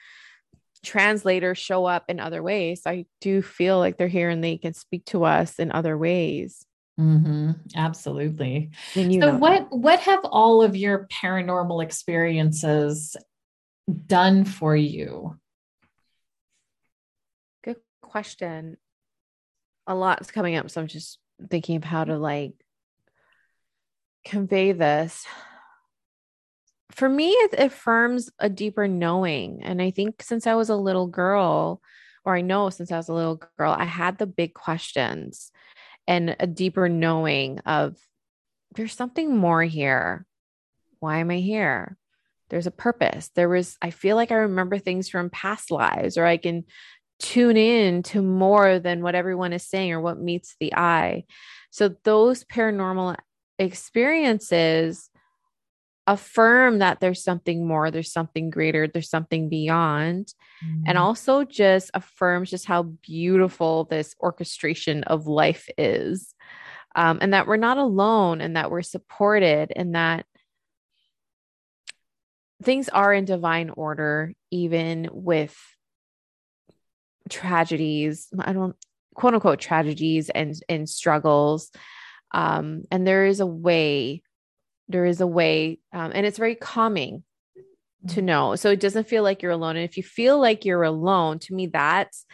translate 0.83 1.45
or 1.45 1.55
show 1.55 1.85
up 1.85 2.03
in 2.09 2.19
other 2.19 2.43
ways. 2.43 2.81
I 2.85 3.05
do 3.21 3.41
feel 3.41 3.79
like 3.79 3.97
they're 3.97 4.09
here 4.09 4.29
and 4.29 4.43
they 4.43 4.57
can 4.57 4.73
speak 4.73 5.05
to 5.05 5.23
us 5.23 5.59
in 5.59 5.71
other 5.71 5.97
ways. 5.97 6.65
Mm-hmm. 6.99 7.51
Absolutely. 7.73 8.71
so, 8.93 9.37
what 9.37 9.71
what 9.71 10.01
have 10.01 10.25
all 10.25 10.61
of 10.61 10.75
your 10.75 11.07
paranormal 11.07 11.81
experiences 11.81 13.15
done 14.07 14.43
for 14.43 14.75
you? 14.75 15.39
Good 17.63 17.77
question 18.01 18.75
a 19.87 19.95
lot's 19.95 20.31
coming 20.31 20.55
up. 20.55 20.69
So 20.69 20.81
I'm 20.81 20.87
just 20.87 21.19
thinking 21.49 21.75
of 21.75 21.83
how 21.83 22.03
to 22.03 22.17
like 22.17 22.53
convey 24.25 24.71
this. 24.71 25.25
For 26.91 27.09
me, 27.09 27.31
it 27.31 27.55
affirms 27.59 28.29
a 28.39 28.49
deeper 28.49 28.87
knowing. 28.87 29.63
And 29.63 29.81
I 29.81 29.91
think 29.91 30.23
since 30.23 30.47
I 30.47 30.55
was 30.55 30.69
a 30.69 30.75
little 30.75 31.07
girl, 31.07 31.81
or 32.23 32.35
I 32.35 32.41
know 32.41 32.69
since 32.69 32.91
I 32.91 32.97
was 32.97 33.09
a 33.09 33.13
little 33.13 33.41
girl, 33.57 33.75
I 33.77 33.85
had 33.85 34.17
the 34.17 34.25
big 34.25 34.53
questions 34.53 35.51
and 36.07 36.35
a 36.39 36.47
deeper 36.47 36.89
knowing 36.89 37.59
of 37.59 37.97
there's 38.75 38.93
something 38.93 39.35
more 39.35 39.63
here. 39.63 40.25
Why 40.99 41.19
am 41.19 41.31
I 41.31 41.37
here? 41.37 41.97
There's 42.49 42.67
a 42.67 42.71
purpose. 42.71 43.29
There 43.35 43.49
was, 43.49 43.77
I 43.81 43.89
feel 43.89 44.15
like 44.15 44.31
I 44.31 44.35
remember 44.35 44.77
things 44.77 45.09
from 45.09 45.29
past 45.29 45.71
lives, 45.71 46.17
or 46.17 46.25
I 46.25 46.37
can 46.37 46.65
tune 47.19 47.57
in 47.57 48.03
to 48.03 48.21
more 48.21 48.79
than 48.79 49.01
what 49.01 49.15
everyone 49.15 49.53
is 49.53 49.63
saying 49.63 49.91
or 49.91 50.01
what 50.01 50.19
meets 50.19 50.55
the 50.59 50.73
eye. 50.73 51.23
So 51.69 51.95
those 52.03 52.43
paranormal 52.43 53.15
experiences 53.59 55.09
affirm 56.07 56.79
that 56.79 56.99
there's 56.99 57.23
something 57.23 57.67
more, 57.67 57.89
there's 57.89 58.11
something 58.11 58.49
greater, 58.49 58.87
there's 58.87 59.09
something 59.09 59.49
beyond. 59.49 60.33
Mm-hmm. 60.63 60.83
And 60.87 60.97
also 60.97 61.43
just 61.43 61.89
affirms 61.93 62.49
just 62.49 62.65
how 62.65 62.83
beautiful 62.83 63.85
this 63.85 64.15
orchestration 64.19 65.03
of 65.03 65.27
life 65.27 65.67
is. 65.77 66.33
Um, 66.95 67.17
and 67.21 67.33
that 67.33 67.45
we're 67.45 67.57
not 67.57 67.77
alone 67.77 68.39
and 68.39 68.55
that 68.55 68.71
we're 68.71 68.81
supported 68.81 69.73
and 69.75 69.95
that 69.95 70.25
things 72.63 72.87
are 72.87 73.13
in 73.13 73.25
divine 73.25 73.69
order, 73.69 74.33
even 74.49 75.09
with 75.11 75.57
tragedies 77.29 78.27
i 78.39 78.53
don't 78.53 78.75
quote 79.15 79.33
unquote 79.33 79.59
tragedies 79.59 80.29
and 80.29 80.53
and 80.69 80.87
struggles. 80.87 81.71
Um 82.31 82.83
and 82.91 83.07
there 83.07 83.25
is 83.25 83.39
a 83.39 83.45
way 83.45 84.21
there 84.87 85.05
is 85.05 85.19
a 85.19 85.25
way 85.25 85.79
um, 85.93 86.11
and 86.13 86.27
it's 86.27 86.37
very 86.37 86.53
calming 86.53 87.23
to 88.09 88.15
mm-hmm. 88.17 88.25
know. 88.25 88.55
So 88.55 88.69
it 88.69 88.79
doesn't 88.79 89.07
feel 89.07 89.23
like 89.23 89.41
you're 89.41 89.51
alone. 89.51 89.77
And 89.77 89.85
if 89.85 89.97
you 89.97 90.03
feel 90.03 90.39
like 90.39 90.63
you're 90.63 90.83
alone 90.83 91.39
to 91.39 91.55
me 91.55 91.67
that's 91.67 92.25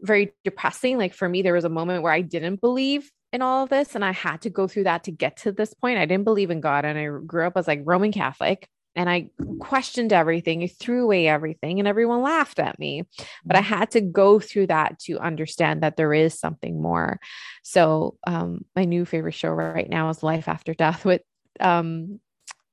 very 0.00 0.32
depressing. 0.44 0.98
Like 0.98 1.14
for 1.14 1.28
me 1.28 1.42
there 1.42 1.54
was 1.54 1.64
a 1.64 1.70
moment 1.70 2.02
where 2.02 2.12
i 2.12 2.20
didn't 2.20 2.60
believe 2.60 3.10
in 3.32 3.42
all 3.42 3.64
of 3.64 3.70
this 3.70 3.96
and 3.96 4.04
i 4.04 4.12
had 4.12 4.42
to 4.42 4.50
go 4.50 4.68
through 4.68 4.84
that 4.84 5.04
to 5.04 5.10
get 5.10 5.38
to 5.38 5.50
this 5.50 5.74
point. 5.74 5.98
I 5.98 6.06
didn't 6.06 6.24
believe 6.24 6.50
in 6.50 6.60
god 6.60 6.84
and 6.84 6.98
i 6.98 7.06
grew 7.26 7.46
up 7.46 7.56
as 7.56 7.66
like 7.66 7.80
roman 7.84 8.12
catholic 8.12 8.68
and 8.96 9.10
I 9.10 9.30
questioned 9.60 10.12
everything. 10.12 10.62
I 10.62 10.68
threw 10.68 11.04
away 11.04 11.26
everything, 11.26 11.78
and 11.78 11.88
everyone 11.88 12.22
laughed 12.22 12.58
at 12.58 12.78
me. 12.78 13.04
But 13.44 13.56
I 13.56 13.60
mm-hmm. 13.60 13.74
had 13.74 13.90
to 13.92 14.00
go 14.00 14.38
through 14.40 14.68
that 14.68 14.98
to 15.00 15.18
understand 15.18 15.82
that 15.82 15.96
there 15.96 16.12
is 16.12 16.38
something 16.38 16.80
more. 16.80 17.18
So, 17.62 18.16
um, 18.26 18.64
my 18.76 18.84
new 18.84 19.04
favorite 19.04 19.34
show 19.34 19.50
right 19.50 19.88
now 19.88 20.08
is 20.10 20.22
Life 20.22 20.48
After 20.48 20.74
Death 20.74 21.04
with, 21.04 21.22
um, 21.60 22.20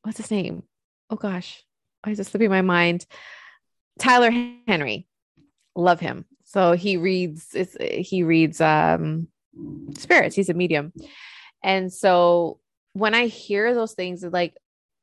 what's 0.04 0.18
his 0.18 0.32
name? 0.32 0.64
Oh 1.10 1.16
gosh, 1.16 1.64
why 2.04 2.12
is 2.12 2.20
it 2.20 2.28
slipping 2.28 2.50
my 2.50 2.62
mind? 2.62 3.06
Tyler 4.00 4.32
Henry. 4.68 5.08
Love 5.76 6.00
him. 6.00 6.26
So 6.46 6.74
he 6.74 6.98
reads. 6.98 7.56
he 7.82 8.24
reads 8.24 8.60
um, 8.60 9.28
spirits. 9.98 10.36
He's 10.36 10.50
a 10.50 10.54
medium, 10.54 10.92
and 11.64 11.92
so 11.92 12.60
when 12.94 13.14
I 13.14 13.28
hear 13.28 13.74
those 13.74 13.94
things, 13.94 14.24
like 14.24 14.56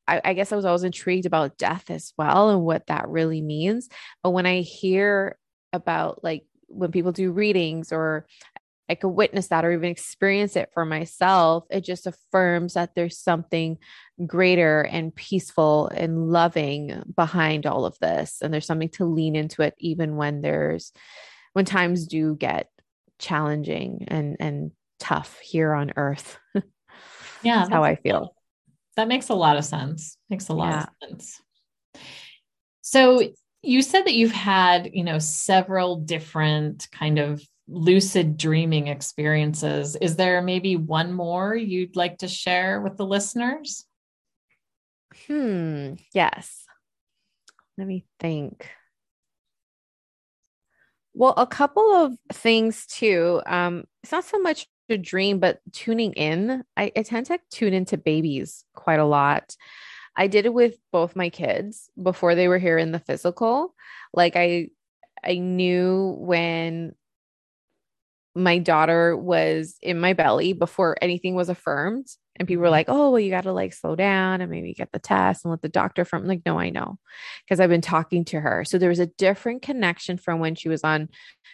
I, 0.09 0.21
I 0.25 0.33
guess 0.33 0.51
I 0.51 0.55
was 0.55 0.65
always 0.65 0.83
intrigued 0.83 1.25
about 1.25 1.57
death 1.57 1.89
as 1.89 2.13
well 2.17 2.49
and 2.49 2.61
what 2.61 2.87
that 2.87 3.07
really 3.07 3.41
means. 3.41 3.89
But 4.23 4.31
when 4.31 4.45
I 4.45 4.61
hear 4.61 5.37
about 5.71 6.23
like 6.23 6.45
when 6.67 6.91
people 6.91 7.11
do 7.11 7.31
readings 7.31 7.91
or 7.91 8.25
I 8.89 8.95
could 8.95 9.09
witness 9.09 9.47
that 9.47 9.63
or 9.63 9.71
even 9.71 9.91
experience 9.91 10.55
it 10.55 10.71
for 10.73 10.83
myself, 10.83 11.65
it 11.69 11.81
just 11.81 12.07
affirms 12.07 12.73
that 12.73 12.95
there's 12.95 13.19
something 13.19 13.77
greater 14.25 14.81
and 14.81 15.13
peaceful 15.13 15.89
and 15.89 16.31
loving 16.31 17.03
behind 17.15 17.67
all 17.67 17.85
of 17.85 17.99
this. 17.99 18.39
And 18.41 18.51
there's 18.51 18.65
something 18.65 18.89
to 18.89 19.05
lean 19.05 19.35
into 19.35 19.61
it, 19.61 19.75
even 19.77 20.15
when 20.15 20.41
there's, 20.41 20.91
when 21.53 21.65
times 21.65 22.07
do 22.07 22.35
get 22.35 22.69
challenging 23.19 24.05
and, 24.07 24.37
and 24.39 24.71
tough 24.99 25.39
here 25.39 25.73
on 25.73 25.93
earth. 25.95 26.39
Yeah. 27.41 27.59
that's 27.59 27.69
how 27.69 27.83
I 27.85 27.95
feel. 27.95 28.35
That 28.99 29.07
makes 29.07 29.29
a 29.29 29.33
lot 29.33 29.55
of 29.55 29.63
sense. 29.63 30.17
Makes 30.29 30.49
a 30.49 30.53
lot 30.53 30.71
yeah. 30.71 30.83
of 30.83 31.09
sense. 31.09 31.41
So 32.81 33.31
you 33.61 33.81
said 33.81 34.01
that 34.05 34.13
you've 34.13 34.33
had, 34.33 34.89
you 34.91 35.05
know, 35.05 35.19
several 35.19 35.95
different 35.95 36.89
kind 36.91 37.17
of 37.17 37.41
lucid 37.69 38.35
dreaming 38.35 38.87
experiences. 38.87 39.95
Is 39.95 40.17
there 40.17 40.41
maybe 40.41 40.75
one 40.75 41.13
more 41.13 41.55
you'd 41.55 41.95
like 41.95 42.17
to 42.17 42.27
share 42.27 42.81
with 42.81 42.97
the 42.97 43.05
listeners? 43.05 43.85
Hmm, 45.27 45.93
yes. 46.13 46.65
Let 47.77 47.87
me 47.87 48.03
think. 48.19 48.69
Well, 51.13 51.35
a 51.37 51.47
couple 51.47 51.89
of 51.93 52.17
things 52.33 52.85
too. 52.85 53.41
Um, 53.45 53.85
it's 54.03 54.11
not 54.11 54.25
so 54.25 54.39
much 54.39 54.67
a 54.89 54.97
dream, 54.97 55.39
but 55.39 55.61
tuning 55.71 56.13
in, 56.13 56.63
I, 56.77 56.91
I 56.95 57.03
tend 57.03 57.27
to 57.27 57.39
tune 57.51 57.73
into 57.73 57.97
babies 57.97 58.65
quite 58.75 58.99
a 58.99 59.05
lot. 59.05 59.55
I 60.15 60.27
did 60.27 60.45
it 60.45 60.53
with 60.53 60.77
both 60.91 61.15
my 61.15 61.29
kids 61.29 61.89
before 62.01 62.35
they 62.35 62.47
were 62.47 62.57
here 62.57 62.77
in 62.77 62.91
the 62.91 62.99
physical. 62.99 63.73
Like 64.13 64.35
I 64.35 64.69
I 65.23 65.35
knew 65.35 66.15
when 66.19 66.93
my 68.35 68.57
daughter 68.57 69.17
was 69.17 69.75
in 69.81 69.99
my 69.99 70.13
belly 70.13 70.53
before 70.53 70.97
anything 71.01 71.35
was 71.35 71.49
affirmed. 71.49 72.07
And 72.35 72.47
people 72.47 72.61
were 72.61 72.67
mm-hmm. 72.67 72.71
like, 72.71 72.89
oh, 72.89 73.11
well, 73.11 73.19
you 73.19 73.29
got 73.29 73.43
to 73.43 73.51
like 73.51 73.73
slow 73.73 73.95
down 73.95 74.39
and 74.39 74.49
maybe 74.49 74.73
get 74.73 74.91
the 74.91 74.99
test 74.99 75.43
and 75.43 75.51
let 75.51 75.61
the 75.61 75.67
doctor 75.67 76.05
from 76.05 76.25
like, 76.25 76.41
no, 76.45 76.57
I 76.57 76.69
know 76.69 76.97
because 77.43 77.59
I've 77.59 77.69
been 77.69 77.81
talking 77.81 78.23
to 78.25 78.39
her. 78.39 78.63
So 78.63 78.77
there 78.77 78.89
was 78.89 78.99
a 78.99 79.07
different 79.07 79.61
connection 79.61 80.17
from 80.17 80.39
when 80.39 80.55
she 80.55 80.69
was 80.69 80.83
on, 80.83 81.09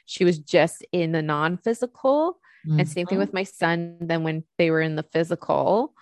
she 0.05 0.23
was 0.23 0.37
just 0.37 0.85
in 0.91 1.11
the 1.11 1.23
non 1.23 1.57
physical. 1.57 2.39
Mm-hmm. 2.67 2.79
And 2.79 2.89
same 2.89 3.07
thing 3.07 3.17
with 3.17 3.33
my 3.33 3.43
son 3.43 3.97
Then 4.01 4.23
when 4.23 4.43
they 4.57 4.71
were 4.71 4.81
in 4.81 4.95
the 4.95 5.03
physical. 5.03 5.93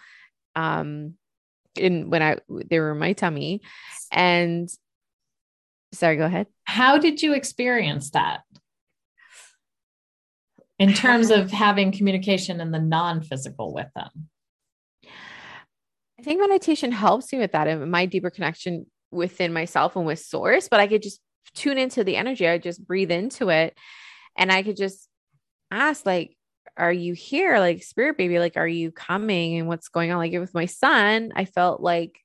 Um, 0.55 1.15
in 1.75 2.09
when 2.09 2.21
I 2.21 2.37
they 2.47 2.79
were 2.79 2.91
in 2.91 2.99
my 2.99 3.13
tummy. 3.13 3.61
And 4.11 4.69
sorry, 5.91 6.17
go 6.17 6.25
ahead. 6.25 6.47
How 6.65 6.97
did 6.97 7.21
you 7.21 7.33
experience 7.33 8.11
that? 8.11 8.41
in 10.79 10.93
terms 10.93 11.29
of 11.29 11.51
having 11.51 11.91
communication 11.91 12.59
in 12.59 12.71
the 12.71 12.79
non-physical 12.79 13.73
with 13.73 13.87
them 13.95 14.09
i 16.19 16.23
think 16.23 16.39
meditation 16.39 16.91
helps 16.91 17.31
me 17.31 17.39
with 17.39 17.51
that 17.51 17.67
and 17.67 17.91
my 17.91 18.05
deeper 18.05 18.29
connection 18.29 18.85
within 19.11 19.53
myself 19.53 19.95
and 19.95 20.05
with 20.05 20.19
source 20.19 20.67
but 20.67 20.79
i 20.79 20.87
could 20.87 21.01
just 21.01 21.19
tune 21.53 21.77
into 21.77 22.03
the 22.03 22.15
energy 22.15 22.47
i 22.47 22.57
just 22.57 22.85
breathe 22.85 23.11
into 23.11 23.49
it 23.49 23.77
and 24.37 24.51
i 24.51 24.63
could 24.63 24.77
just 24.77 25.07
ask 25.71 26.05
like 26.05 26.35
are 26.77 26.91
you 26.93 27.13
here? 27.13 27.59
Like 27.59 27.83
spirit 27.83 28.17
baby 28.17 28.39
like 28.39 28.57
are 28.57 28.67
you 28.67 28.91
coming? 28.91 29.57
And 29.59 29.67
what's 29.67 29.89
going 29.89 30.11
on? 30.11 30.17
Like 30.17 30.33
with 30.33 30.53
my 30.53 30.65
son 30.65 31.31
i 31.35 31.45
felt 31.45 31.81
like 31.81 32.19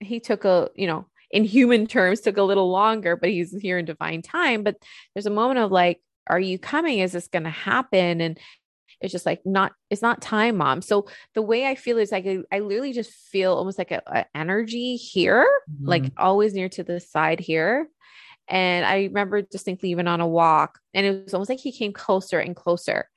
he 0.00 0.20
took 0.20 0.44
a 0.44 0.70
you 0.74 0.86
know 0.86 1.06
in 1.30 1.44
human 1.44 1.86
terms 1.86 2.20
took 2.20 2.36
a 2.36 2.42
little 2.42 2.70
longer 2.70 3.16
but 3.16 3.30
he's 3.30 3.52
here 3.60 3.78
in 3.78 3.84
divine 3.84 4.22
time. 4.22 4.62
But 4.62 4.76
there's 5.14 5.26
a 5.26 5.30
moment 5.30 5.58
of 5.58 5.70
like 5.70 6.00
are 6.28 6.40
you 6.40 6.58
coming? 6.58 6.98
Is 6.98 7.12
this 7.12 7.28
going 7.28 7.44
to 7.44 7.50
happen? 7.50 8.20
And 8.20 8.36
it's 9.00 9.12
just 9.12 9.26
like 9.26 9.44
not 9.44 9.72
it's 9.90 10.02
not 10.02 10.22
time 10.22 10.56
mom. 10.56 10.80
So 10.80 11.06
the 11.34 11.42
way 11.42 11.66
i 11.66 11.74
feel 11.74 11.98
is 11.98 12.12
like 12.12 12.26
i, 12.26 12.38
I 12.50 12.60
literally 12.60 12.92
just 12.92 13.10
feel 13.10 13.52
almost 13.52 13.78
like 13.78 13.90
a, 13.90 14.26
energy 14.34 14.96
here 14.96 15.46
mm-hmm. 15.70 15.86
like 15.86 16.12
always 16.16 16.54
near 16.54 16.68
to 16.70 16.82
the 16.82 17.00
side 17.00 17.40
here. 17.40 17.88
And 18.48 18.86
i 18.86 19.04
remember 19.04 19.42
distinctly 19.42 19.90
even 19.90 20.08
on 20.08 20.20
a 20.20 20.26
walk 20.26 20.78
and 20.94 21.04
it 21.04 21.24
was 21.24 21.34
almost 21.34 21.50
like 21.50 21.60
he 21.60 21.72
came 21.72 21.92
closer 21.92 22.38
and 22.38 22.56
closer 22.56 23.08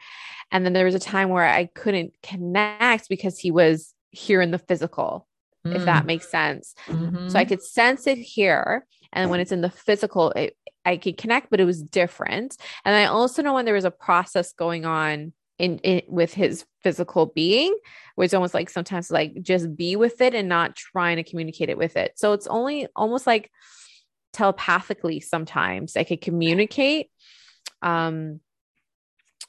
and 0.52 0.66
then 0.66 0.74
there 0.74 0.86
was 0.86 0.96
a 0.96 1.00
time 1.00 1.30
where 1.30 1.46
i 1.46 1.66
couldn't 1.66 2.14
connect 2.24 3.10
because 3.10 3.38
he 3.38 3.52
was 3.52 3.94
here 4.12 4.42
in 4.42 4.52
the 4.52 4.58
physical 4.58 5.28
mm-hmm. 5.66 5.76
if 5.76 5.86
that 5.86 6.04
mm. 6.04 6.08
makes 6.08 6.30
sense 6.30 6.74
mm-hmm. 6.88 7.30
so 7.30 7.38
i 7.38 7.46
could 7.46 7.62
sense 7.62 8.08
it 8.08 8.18
here 8.18 8.86
and 9.12 9.30
when 9.30 9.40
it's 9.40 9.52
in 9.52 9.62
the 9.62 9.70
physical 9.70 10.32
it, 10.32 10.56
I 10.86 10.98
could 10.98 11.18
connect, 11.18 11.50
but 11.50 11.60
it 11.60 11.66
was 11.66 11.84
different. 11.84 12.58
And 12.86 12.96
I 12.96 13.06
also 13.06 13.42
know 13.42 13.54
when 13.54 13.66
there 13.66 13.74
was 13.74 13.86
a 13.86 13.92
process 13.92 14.54
going 14.54 14.86
on 14.86 15.34
in, 15.58 15.78
in 15.80 16.02
with 16.08 16.34
his 16.34 16.66
physical 16.82 17.28
being, 17.28 17.78
which 18.16 18.34
almost 18.34 18.54
like 18.54 18.70
sometimes 18.70 19.12
like 19.12 19.42
just 19.42 19.76
be 19.76 19.96
with 19.96 20.22
it 20.22 20.34
and 20.34 20.48
not 20.48 20.76
trying 20.76 21.18
to 21.18 21.24
communicate 21.24 21.70
it 21.70 21.78
with 21.78 21.98
it. 21.98 22.14
So 22.16 22.34
it's 22.34 22.48
only 22.48 22.88
almost 22.96 23.28
like 23.28 23.52
telepathically 24.34 25.20
sometimes 25.20 25.98
I 25.98 26.04
could 26.06 26.22
communicate. 26.22 27.12
Um, 27.82 28.40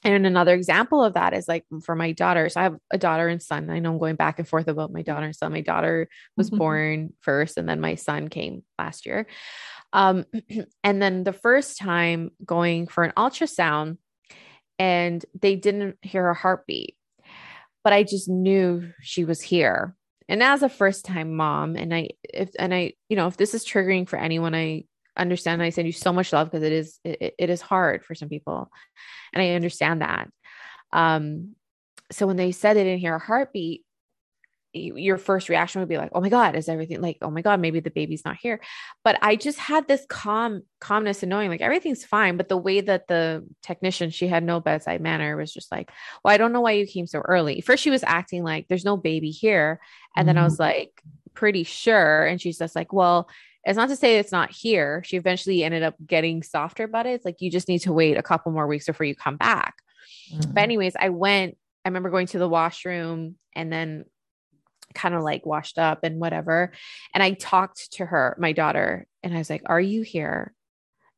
and 0.03 0.25
another 0.25 0.55
example 0.55 1.03
of 1.03 1.13
that 1.13 1.33
is 1.33 1.47
like 1.47 1.65
for 1.83 1.95
my 1.95 2.11
daughter. 2.11 2.49
So 2.49 2.59
I 2.59 2.63
have 2.63 2.77
a 2.91 2.97
daughter 2.97 3.27
and 3.27 3.41
son. 3.41 3.69
I 3.69 3.79
know 3.79 3.91
I'm 3.91 3.99
going 3.99 4.15
back 4.15 4.39
and 4.39 4.47
forth 4.47 4.67
about 4.67 4.91
my 4.91 5.03
daughter 5.03 5.25
and 5.25 5.35
son. 5.35 5.51
My 5.51 5.61
daughter 5.61 6.09
was 6.35 6.47
mm-hmm. 6.47 6.57
born 6.57 7.13
first, 7.21 7.57
and 7.57 7.69
then 7.69 7.79
my 7.79 7.95
son 7.95 8.27
came 8.27 8.63
last 8.79 9.05
year. 9.05 9.27
Um, 9.93 10.25
and 10.83 11.01
then 11.01 11.23
the 11.23 11.33
first 11.33 11.77
time 11.77 12.31
going 12.43 12.87
for 12.87 13.03
an 13.03 13.13
ultrasound, 13.15 13.97
and 14.79 15.23
they 15.39 15.55
didn't 15.55 15.97
hear 16.01 16.27
a 16.27 16.33
heartbeat, 16.33 16.95
but 17.83 17.93
I 17.93 18.01
just 18.01 18.27
knew 18.27 18.91
she 19.01 19.25
was 19.25 19.41
here. 19.41 19.95
And 20.27 20.41
as 20.41 20.63
a 20.63 20.69
first 20.69 21.05
time 21.05 21.35
mom, 21.35 21.75
and 21.75 21.93
I, 21.93 22.09
if, 22.23 22.49
and 22.57 22.73
I, 22.73 22.93
you 23.09 23.17
know, 23.17 23.27
if 23.27 23.37
this 23.37 23.53
is 23.53 23.65
triggering 23.65 24.07
for 24.07 24.17
anyone, 24.17 24.55
I 24.55 24.85
understand. 25.17 25.61
I 25.61 25.69
send 25.69 25.87
you 25.87 25.93
so 25.93 26.13
much 26.13 26.33
love 26.33 26.49
because 26.49 26.63
it 26.63 26.71
is, 26.71 26.99
it, 27.03 27.35
it 27.37 27.49
is 27.49 27.61
hard 27.61 28.05
for 28.05 28.15
some 28.15 28.29
people. 28.29 28.71
And 29.33 29.41
I 29.41 29.51
understand 29.51 30.01
that. 30.01 30.29
Um, 30.93 31.55
so 32.11 32.27
when 32.27 32.37
they 32.37 32.51
said 32.51 32.75
they 32.75 32.83
didn't 32.83 32.99
hear 32.99 33.15
a 33.15 33.19
heartbeat, 33.19 33.83
your 34.73 35.17
first 35.17 35.49
reaction 35.49 35.81
would 35.81 35.89
be 35.89 35.97
like, 35.97 36.11
oh 36.13 36.21
my 36.21 36.29
God, 36.29 36.55
is 36.55 36.69
everything 36.69 37.01
like, 37.01 37.17
oh 37.21 37.29
my 37.29 37.41
God, 37.41 37.59
maybe 37.59 37.81
the 37.81 37.89
baby's 37.89 38.23
not 38.23 38.37
here. 38.41 38.61
But 39.03 39.17
I 39.21 39.35
just 39.35 39.59
had 39.59 39.85
this 39.85 40.05
calm, 40.07 40.63
calmness 40.79 41.23
and 41.23 41.29
knowing 41.29 41.49
like 41.49 41.59
everything's 41.59 42.05
fine. 42.05 42.37
But 42.37 42.47
the 42.47 42.57
way 42.57 42.79
that 42.79 43.07
the 43.07 43.45
technician, 43.63 44.11
she 44.11 44.27
had 44.27 44.45
no 44.45 44.61
bedside 44.61 45.01
manner, 45.01 45.35
was 45.35 45.51
just 45.51 45.71
like, 45.73 45.91
well, 46.23 46.33
I 46.33 46.37
don't 46.37 46.53
know 46.53 46.61
why 46.61 46.71
you 46.71 46.87
came 46.87 47.05
so 47.05 47.19
early. 47.19 47.59
First, 47.59 47.83
she 47.83 47.89
was 47.89 48.03
acting 48.03 48.43
like 48.43 48.67
there's 48.69 48.85
no 48.85 48.95
baby 48.95 49.31
here. 49.31 49.81
And 50.15 50.25
mm-hmm. 50.25 50.35
then 50.35 50.37
I 50.37 50.45
was 50.45 50.53
mm-hmm. 50.53 50.63
like, 50.63 51.01
pretty 51.33 51.63
sure. 51.63 52.25
And 52.25 52.39
she's 52.41 52.57
just 52.57 52.75
like, 52.75 52.93
well, 52.93 53.29
it's 53.63 53.77
not 53.77 53.89
to 53.89 53.95
say 53.95 54.17
it's 54.17 54.31
not 54.31 54.51
here. 54.51 55.03
She 55.05 55.17
eventually 55.17 55.63
ended 55.63 55.83
up 55.83 55.95
getting 56.05 56.41
softer 56.41 56.83
about 56.83 57.05
it. 57.05 57.11
It's 57.11 57.25
like, 57.25 57.41
you 57.41 57.51
just 57.51 57.67
need 57.67 57.79
to 57.79 57.93
wait 57.93 58.17
a 58.17 58.23
couple 58.23 58.51
more 58.51 58.67
weeks 58.67 58.87
before 58.87 59.05
you 59.05 59.15
come 59.15 59.37
back. 59.37 59.75
Mm-hmm. 60.33 60.51
But, 60.51 60.63
anyways, 60.63 60.95
I 60.99 61.09
went, 61.09 61.57
I 61.85 61.89
remember 61.89 62.09
going 62.09 62.27
to 62.27 62.39
the 62.39 62.49
washroom 62.49 63.35
and 63.55 63.71
then 63.71 64.05
kind 64.93 65.15
of 65.15 65.21
like 65.21 65.45
washed 65.45 65.77
up 65.77 66.03
and 66.03 66.19
whatever. 66.19 66.71
And 67.13 67.23
I 67.23 67.33
talked 67.33 67.93
to 67.93 68.05
her, 68.05 68.35
my 68.39 68.51
daughter, 68.51 69.07
and 69.23 69.33
I 69.33 69.37
was 69.37 69.49
like, 69.49 69.63
Are 69.65 69.81
you 69.81 70.01
here? 70.01 70.53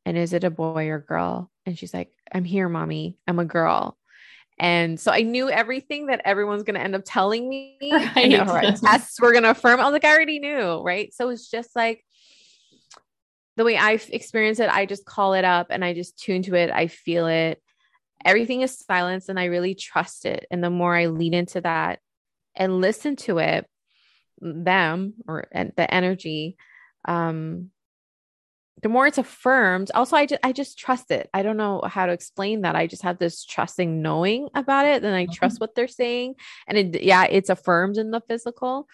And 0.04 0.18
is 0.18 0.32
it 0.32 0.44
a 0.44 0.50
boy 0.50 0.88
or 0.88 0.98
girl? 0.98 1.50
And 1.66 1.78
she's 1.78 1.94
like, 1.94 2.10
I'm 2.30 2.44
here, 2.44 2.68
mommy. 2.68 3.16
I'm 3.26 3.38
a 3.38 3.44
girl. 3.44 3.96
And 4.58 5.00
so 5.00 5.10
I 5.10 5.22
knew 5.22 5.50
everything 5.50 6.06
that 6.06 6.20
everyone's 6.24 6.62
going 6.62 6.74
to 6.74 6.80
end 6.80 6.94
up 6.94 7.02
telling 7.04 7.48
me. 7.48 7.78
Right. 7.90 8.30
You 8.30 8.38
know, 8.38 8.74
tests 8.76 9.20
were 9.20 9.32
going 9.32 9.44
to 9.44 9.50
affirm. 9.50 9.80
I 9.80 9.84
was 9.84 9.92
like, 9.92 10.04
I 10.04 10.14
already 10.14 10.38
knew. 10.38 10.82
Right. 10.82 11.12
So 11.12 11.30
it's 11.30 11.50
just 11.50 11.74
like 11.74 12.04
the 13.56 13.64
way 13.64 13.76
I've 13.76 14.08
experienced 14.12 14.60
it, 14.60 14.68
I 14.68 14.86
just 14.86 15.04
call 15.04 15.34
it 15.34 15.44
up 15.44 15.68
and 15.70 15.84
I 15.84 15.94
just 15.94 16.18
tune 16.18 16.42
to 16.42 16.54
it. 16.54 16.70
I 16.70 16.88
feel 16.88 17.26
it. 17.26 17.62
Everything 18.24 18.62
is 18.62 18.78
silence 18.78 19.28
and 19.28 19.38
I 19.38 19.46
really 19.46 19.74
trust 19.74 20.24
it. 20.24 20.46
And 20.50 20.62
the 20.62 20.70
more 20.70 20.96
I 20.96 21.06
lean 21.06 21.34
into 21.34 21.60
that, 21.60 22.00
and 22.56 22.80
listen 22.80 23.16
to 23.16 23.38
it, 23.38 23.66
them 24.40 25.14
or 25.26 25.46
the 25.52 25.92
energy, 25.92 26.56
um, 27.06 27.70
the 28.82 28.88
more 28.88 29.06
it's 29.06 29.18
affirmed. 29.18 29.90
Also, 29.94 30.16
I 30.16 30.26
just 30.26 30.40
I 30.44 30.52
just 30.52 30.78
trust 30.78 31.10
it. 31.10 31.30
I 31.32 31.42
don't 31.42 31.56
know 31.56 31.80
how 31.86 32.06
to 32.06 32.12
explain 32.12 32.62
that. 32.62 32.76
I 32.76 32.86
just 32.86 33.02
have 33.02 33.18
this 33.18 33.44
trusting 33.44 34.02
knowing 34.02 34.48
about 34.54 34.86
it, 34.86 35.02
Then 35.02 35.14
I 35.14 35.24
mm-hmm. 35.24 35.32
trust 35.32 35.60
what 35.60 35.74
they're 35.74 35.88
saying. 35.88 36.34
And 36.66 36.78
it, 36.78 37.02
yeah, 37.02 37.24
it's 37.24 37.50
affirmed 37.50 37.96
in 37.96 38.10
the 38.10 38.20
physical. 38.28 38.86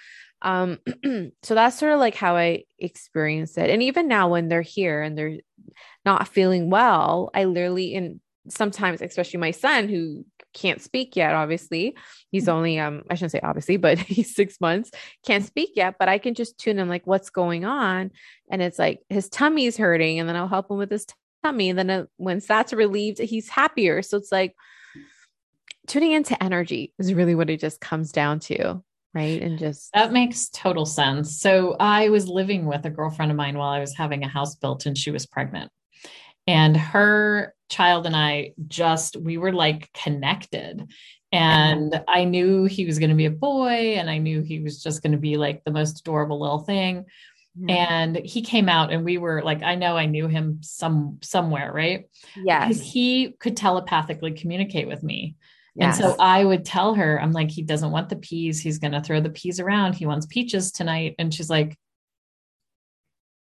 Um, 0.43 0.79
so 1.43 1.55
that's 1.55 1.79
sort 1.79 1.93
of 1.93 2.01
like 2.01 2.15
how 2.15 2.37
I 2.37 2.65
experience 2.79 3.59
it. 3.59 3.71
And 3.71 3.83
even 3.83 4.09
now, 4.09 4.29
when 4.29 4.49
they're 4.49 4.63
here 4.63 5.03
and 5.03 5.17
they're 5.17 5.39
not 6.05 6.29
feeling 6.29 6.71
well, 6.71 7.31
I 7.35 7.45
literally 7.45 7.95
and 7.95 8.21
sometimes, 8.49 9.03
especially 9.03 9.39
my 9.39 9.51
son 9.51 9.89
who 9.89 10.25
can't 10.53 10.83
speak 10.83 11.15
yet 11.17 11.35
obviously 11.35 11.97
he's 12.31 12.47
mm-hmm. 12.47 12.57
only 12.57 12.79
um 12.79 13.03
i 13.09 13.15
shouldn't 13.15 13.33
say 13.33 13.41
obviously 13.43 13.77
but 13.77 13.99
he's 13.99 14.35
six 14.35 14.61
months 14.61 14.91
can't 15.25 15.45
speak 15.45 15.71
yet 15.77 15.95
but 15.99 16.09
i 16.09 16.19
can 16.19 16.35
just 16.35 16.59
tune 16.59 16.79
in 16.79 16.89
like 16.89 17.07
what's 17.07 17.31
going 17.31 17.65
on 17.65 18.11
and 18.51 18.61
it's 18.61 18.79
like 18.79 19.01
his 19.09 19.29
tummy's 19.29 19.77
hurting 19.77 20.19
and 20.19 20.29
then 20.29 20.37
i'll 20.37 20.49
help 20.49 20.71
him 20.71 20.77
with 20.77 20.91
his 20.91 21.07
tummy 21.45 21.71
and 21.71 21.79
then 21.79 21.91
uh, 21.91 22.05
when 22.17 22.41
that's 22.47 22.73
relieved 22.73 23.19
he's 23.19 23.49
happier 23.49 24.03
so 24.03 24.17
it's 24.17 24.33
like 24.33 24.55
tuning 25.87 26.13
into 26.13 26.41
energy 26.43 26.93
is 26.99 27.15
really 27.15 27.35
what 27.35 27.51
it 27.51 27.61
just 27.61 27.81
comes 27.81 28.13
down 28.13 28.41
to 28.41 28.83
right 29.15 29.43
and 29.43 29.59
just 29.59 29.91
that 29.93 30.13
makes 30.13 30.49
total 30.51 30.87
sense 30.87 31.41
so 31.41 31.77
i 31.81 32.09
was 32.09 32.29
living 32.29 32.67
with 32.67 32.85
a 32.85 32.91
girlfriend 32.91 33.31
of 33.31 33.37
mine 33.37 33.57
while 33.57 33.71
i 33.71 33.81
was 33.81 33.97
having 33.97 34.23
a 34.23 34.29
house 34.29 34.55
built 34.55 34.87
and 34.87 34.97
she 34.97 35.11
was 35.11 35.27
pregnant 35.27 35.71
and 36.47 36.77
her 36.77 37.55
child 37.69 38.07
and 38.07 38.17
I 38.17 38.53
just, 38.67 39.17
we 39.17 39.39
were 39.39 39.53
like 39.53 39.91
connected. 39.95 40.91
And 41.33 42.03
I 42.09 42.25
knew 42.25 42.65
he 42.65 42.85
was 42.85 42.99
going 42.99 43.11
to 43.11 43.17
be 43.17 43.27
a 43.27 43.31
boy, 43.31 43.95
and 43.97 44.11
I 44.11 44.19
knew 44.19 44.43
he 44.43 44.59
was 44.59 44.83
just 44.83 45.01
going 45.01 45.13
to 45.13 45.19
be 45.19 45.37
like 45.37 45.63
the 45.63 45.71
most 45.71 46.01
adorable 46.01 46.41
little 46.41 46.59
thing. 46.59 47.05
And 47.69 48.17
he 48.17 48.43
came 48.43 48.69
out, 48.69 48.93
and 48.93 49.05
we 49.05 49.17
were 49.17 49.43
like, 49.43 49.63
I 49.63 49.77
know 49.77 49.97
I 49.97 50.07
knew 50.07 50.27
him 50.27 50.59
some 50.63 51.19
somewhere, 51.23 51.73
right? 51.73 52.07
Yeah, 52.37 52.67
because 52.67 52.83
he 52.83 53.31
could 53.39 53.57
telepathically 53.57 54.33
communicate 54.33 54.89
with 54.89 55.05
me. 55.05 55.37
Yes. 55.77 56.01
And 56.01 56.11
so 56.11 56.17
I 56.19 56.45
would 56.45 56.65
tell 56.65 56.95
her, 56.95 57.21
I'm 57.21 57.33
like, 57.33 57.51
he 57.51 57.63
doesn't 57.63 57.91
want 57.93 58.09
the 58.09 58.17
peas. 58.17 58.61
He's 58.61 58.79
going 58.79 58.93
to 58.93 59.01
throw 59.01 59.21
the 59.21 59.31
peas 59.31 59.61
around. 59.61 59.95
He 59.95 60.07
wants 60.07 60.27
peaches 60.27 60.73
tonight. 60.73 61.15
And 61.19 61.33
she's 61.33 61.51
like, 61.51 61.77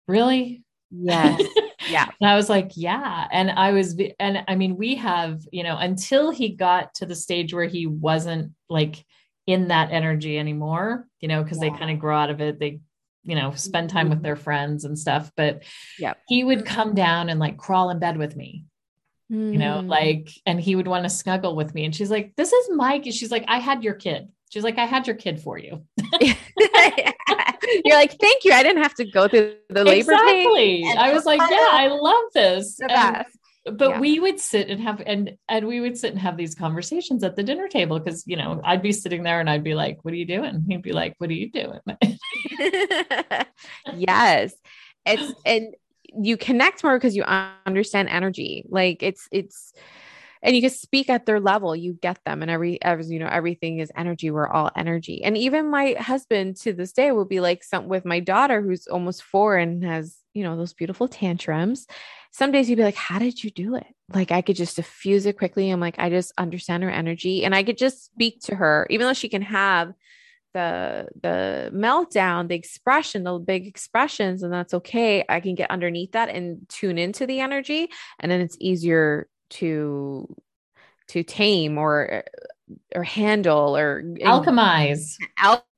Really? 0.07 0.63
Yes. 0.91 1.41
Yeah. 1.89 2.07
And 2.19 2.29
I 2.29 2.35
was 2.35 2.49
like, 2.49 2.71
yeah. 2.75 3.27
And 3.31 3.49
I 3.51 3.71
was, 3.71 3.97
and 4.19 4.43
I 4.49 4.55
mean, 4.55 4.75
we 4.75 4.95
have, 4.95 5.39
you 5.53 5.63
know, 5.63 5.77
until 5.77 6.31
he 6.31 6.49
got 6.49 6.93
to 6.95 7.05
the 7.05 7.15
stage 7.15 7.53
where 7.53 7.67
he 7.67 7.87
wasn't 7.87 8.51
like 8.67 9.05
in 9.45 9.69
that 9.69 9.91
energy 9.91 10.37
anymore, 10.37 11.07
you 11.21 11.29
know, 11.29 11.43
because 11.43 11.59
yeah. 11.63 11.69
they 11.69 11.77
kind 11.77 11.91
of 11.91 11.99
grow 11.99 12.17
out 12.17 12.29
of 12.29 12.41
it. 12.41 12.59
They, 12.59 12.81
you 13.23 13.35
know, 13.35 13.53
spend 13.53 13.89
time 13.89 14.09
with 14.09 14.19
Mhm. 14.19 14.23
their 14.23 14.35
friends 14.35 14.83
and 14.83 14.99
stuff. 14.99 15.31
But 15.37 15.63
Yeah. 15.97 16.15
he 16.27 16.43
would 16.43 16.65
come 16.65 16.93
down 16.93 17.29
and 17.29 17.39
like 17.39 17.55
crawl 17.57 17.89
in 17.89 17.99
bed 17.99 18.17
with 18.17 18.35
me, 18.35 18.65
you 19.29 19.57
know, 19.57 19.79
Mm. 19.81 19.87
like, 19.89 20.29
and 20.45 20.59
he 20.59 20.75
would 20.75 20.87
want 20.87 21.03
to 21.03 21.09
snuggle 21.09 21.55
with 21.55 21.73
me. 21.75 21.85
And 21.85 21.95
she's 21.95 22.09
like, 22.11 22.33
This 22.37 22.51
is 22.53 22.69
Mike. 22.73 23.05
And 23.05 23.13
she's 23.13 23.31
like, 23.31 23.45
I 23.47 23.57
had 23.59 23.83
your 23.83 23.93
kid. 23.95 24.29
She's 24.49 24.63
like, 24.63 24.77
I 24.77 24.85
had 24.85 25.05
your 25.07 25.15
kid 25.17 25.41
for 25.41 25.57
you. 25.57 25.83
You're 27.83 27.97
like, 27.97 28.17
thank 28.19 28.45
you. 28.45 28.53
I 28.53 28.63
didn't 28.63 28.81
have 28.83 28.93
to 28.95 29.05
go 29.05 29.27
through 29.27 29.55
the 29.69 29.83
labor 29.83 30.13
pain. 30.13 30.29
exactly. 30.39 30.83
and 30.83 30.99
I 30.99 31.13
was 31.13 31.25
like, 31.25 31.39
Yeah, 31.41 31.67
I 31.71 31.87
love 31.89 32.23
this. 32.33 32.79
And- 32.79 33.25
but 33.69 33.89
Yeah. 33.89 33.99
we 33.99 34.21
would 34.21 34.39
sit 34.39 34.69
and 34.69 34.79
have 34.79 35.03
and 35.05 35.35
and 35.49 35.67
we 35.67 35.81
would 35.81 35.97
sit 35.97 36.11
and 36.11 36.19
have 36.21 36.37
these 36.37 36.55
conversations 36.55 37.21
at 37.25 37.35
the 37.35 37.43
dinner 37.43 37.67
table 37.67 37.99
because 37.99 38.23
you 38.25 38.37
know 38.37 38.61
I'd 38.63 38.81
be 38.81 38.93
sitting 38.93 39.23
there 39.23 39.41
and 39.41 39.49
I'd 39.49 39.61
be 39.65 39.75
like, 39.75 39.97
"What 40.03 40.13
are 40.13 40.17
you 40.17 40.23
doing?" 40.23 40.63
He'd 40.69 40.81
be 40.83 40.93
like, 40.93 41.15
"What 41.17 41.29
are 41.29 41.33
you 41.33 41.51
doing?" 41.51 41.81
yes. 43.93 44.53
It's 45.05 45.33
and 45.45 45.75
you 46.21 46.37
connect 46.37 46.83
more 46.83 46.97
because 46.97 47.15
you 47.15 47.23
understand 47.23 48.09
energy. 48.09 48.65
Like 48.69 49.03
it's 49.03 49.27
it's 49.31 49.73
and 50.41 50.55
you 50.55 50.61
can 50.61 50.71
speak 50.71 51.09
at 51.09 51.25
their 51.25 51.39
level. 51.39 51.75
You 51.75 51.93
get 51.93 52.19
them 52.25 52.41
and 52.41 52.51
every 52.51 52.81
as 52.81 53.09
you 53.09 53.19
know, 53.19 53.27
everything 53.27 53.79
is 53.79 53.91
energy. 53.95 54.31
We're 54.31 54.47
all 54.47 54.71
energy. 54.75 55.23
And 55.23 55.37
even 55.37 55.69
my 55.69 55.95
husband 55.99 56.57
to 56.57 56.73
this 56.73 56.91
day 56.91 57.11
will 57.11 57.25
be 57.25 57.39
like 57.39 57.63
some 57.63 57.87
with 57.87 58.05
my 58.05 58.19
daughter 58.19 58.61
who's 58.61 58.87
almost 58.87 59.23
four 59.23 59.57
and 59.57 59.83
has, 59.83 60.17
you 60.33 60.43
know, 60.43 60.55
those 60.55 60.73
beautiful 60.73 61.07
tantrums. 61.07 61.87
Some 62.31 62.51
days 62.51 62.67
he'd 62.67 62.75
be 62.75 62.83
like, 62.83 62.95
How 62.95 63.19
did 63.19 63.43
you 63.43 63.49
do 63.49 63.75
it? 63.75 63.87
Like 64.13 64.31
I 64.31 64.41
could 64.41 64.55
just 64.55 64.75
diffuse 64.75 65.25
it 65.25 65.37
quickly. 65.37 65.69
I'm 65.69 65.79
like, 65.79 65.99
I 65.99 66.09
just 66.09 66.31
understand 66.37 66.83
her 66.83 66.91
energy 66.91 67.43
and 67.43 67.55
I 67.55 67.63
could 67.63 67.77
just 67.77 68.05
speak 68.05 68.41
to 68.41 68.55
her, 68.55 68.87
even 68.89 69.07
though 69.07 69.13
she 69.13 69.29
can 69.29 69.41
have 69.41 69.93
the 70.53 71.07
the 71.21 71.71
meltdown 71.73 72.47
the 72.47 72.55
expression 72.55 73.23
the 73.23 73.37
big 73.37 73.67
expressions 73.67 74.43
and 74.43 74.51
that's 74.51 74.73
okay. 74.73 75.23
I 75.27 75.39
can 75.39 75.55
get 75.55 75.71
underneath 75.71 76.13
that 76.13 76.29
and 76.29 76.67
tune 76.69 76.97
into 76.97 77.25
the 77.25 77.39
energy 77.39 77.89
and 78.19 78.31
then 78.31 78.41
it's 78.41 78.57
easier 78.59 79.27
to 79.51 80.33
to 81.09 81.23
tame 81.23 81.77
or 81.77 82.23
or 82.95 83.03
handle 83.03 83.77
or 83.77 84.03
Alchemize. 84.19 85.15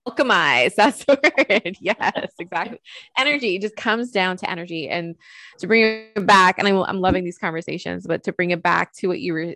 alchemize 0.08 0.76
that's 0.78 1.06
the 1.06 1.20
word. 1.24 1.78
Yes 1.82 2.32
exactly. 2.40 2.80
Energy 3.18 3.60
just 3.60 3.76
comes 3.76 4.12
down 4.12 4.38
to 4.38 4.50
energy. 4.50 4.90
And 4.90 5.16
to 5.60 5.68
bring 5.68 5.84
it 6.16 6.26
back 6.26 6.58
and 6.58 6.68
I'm, 6.68 6.78
I'm 6.84 7.00
loving 7.00 7.24
these 7.24 7.38
conversations 7.38 8.08
but 8.08 8.24
to 8.24 8.34
bring 8.34 8.52
it 8.52 8.64
back 8.64 8.94
to 8.98 9.08
what 9.08 9.20
you 9.20 9.34
were 9.34 9.56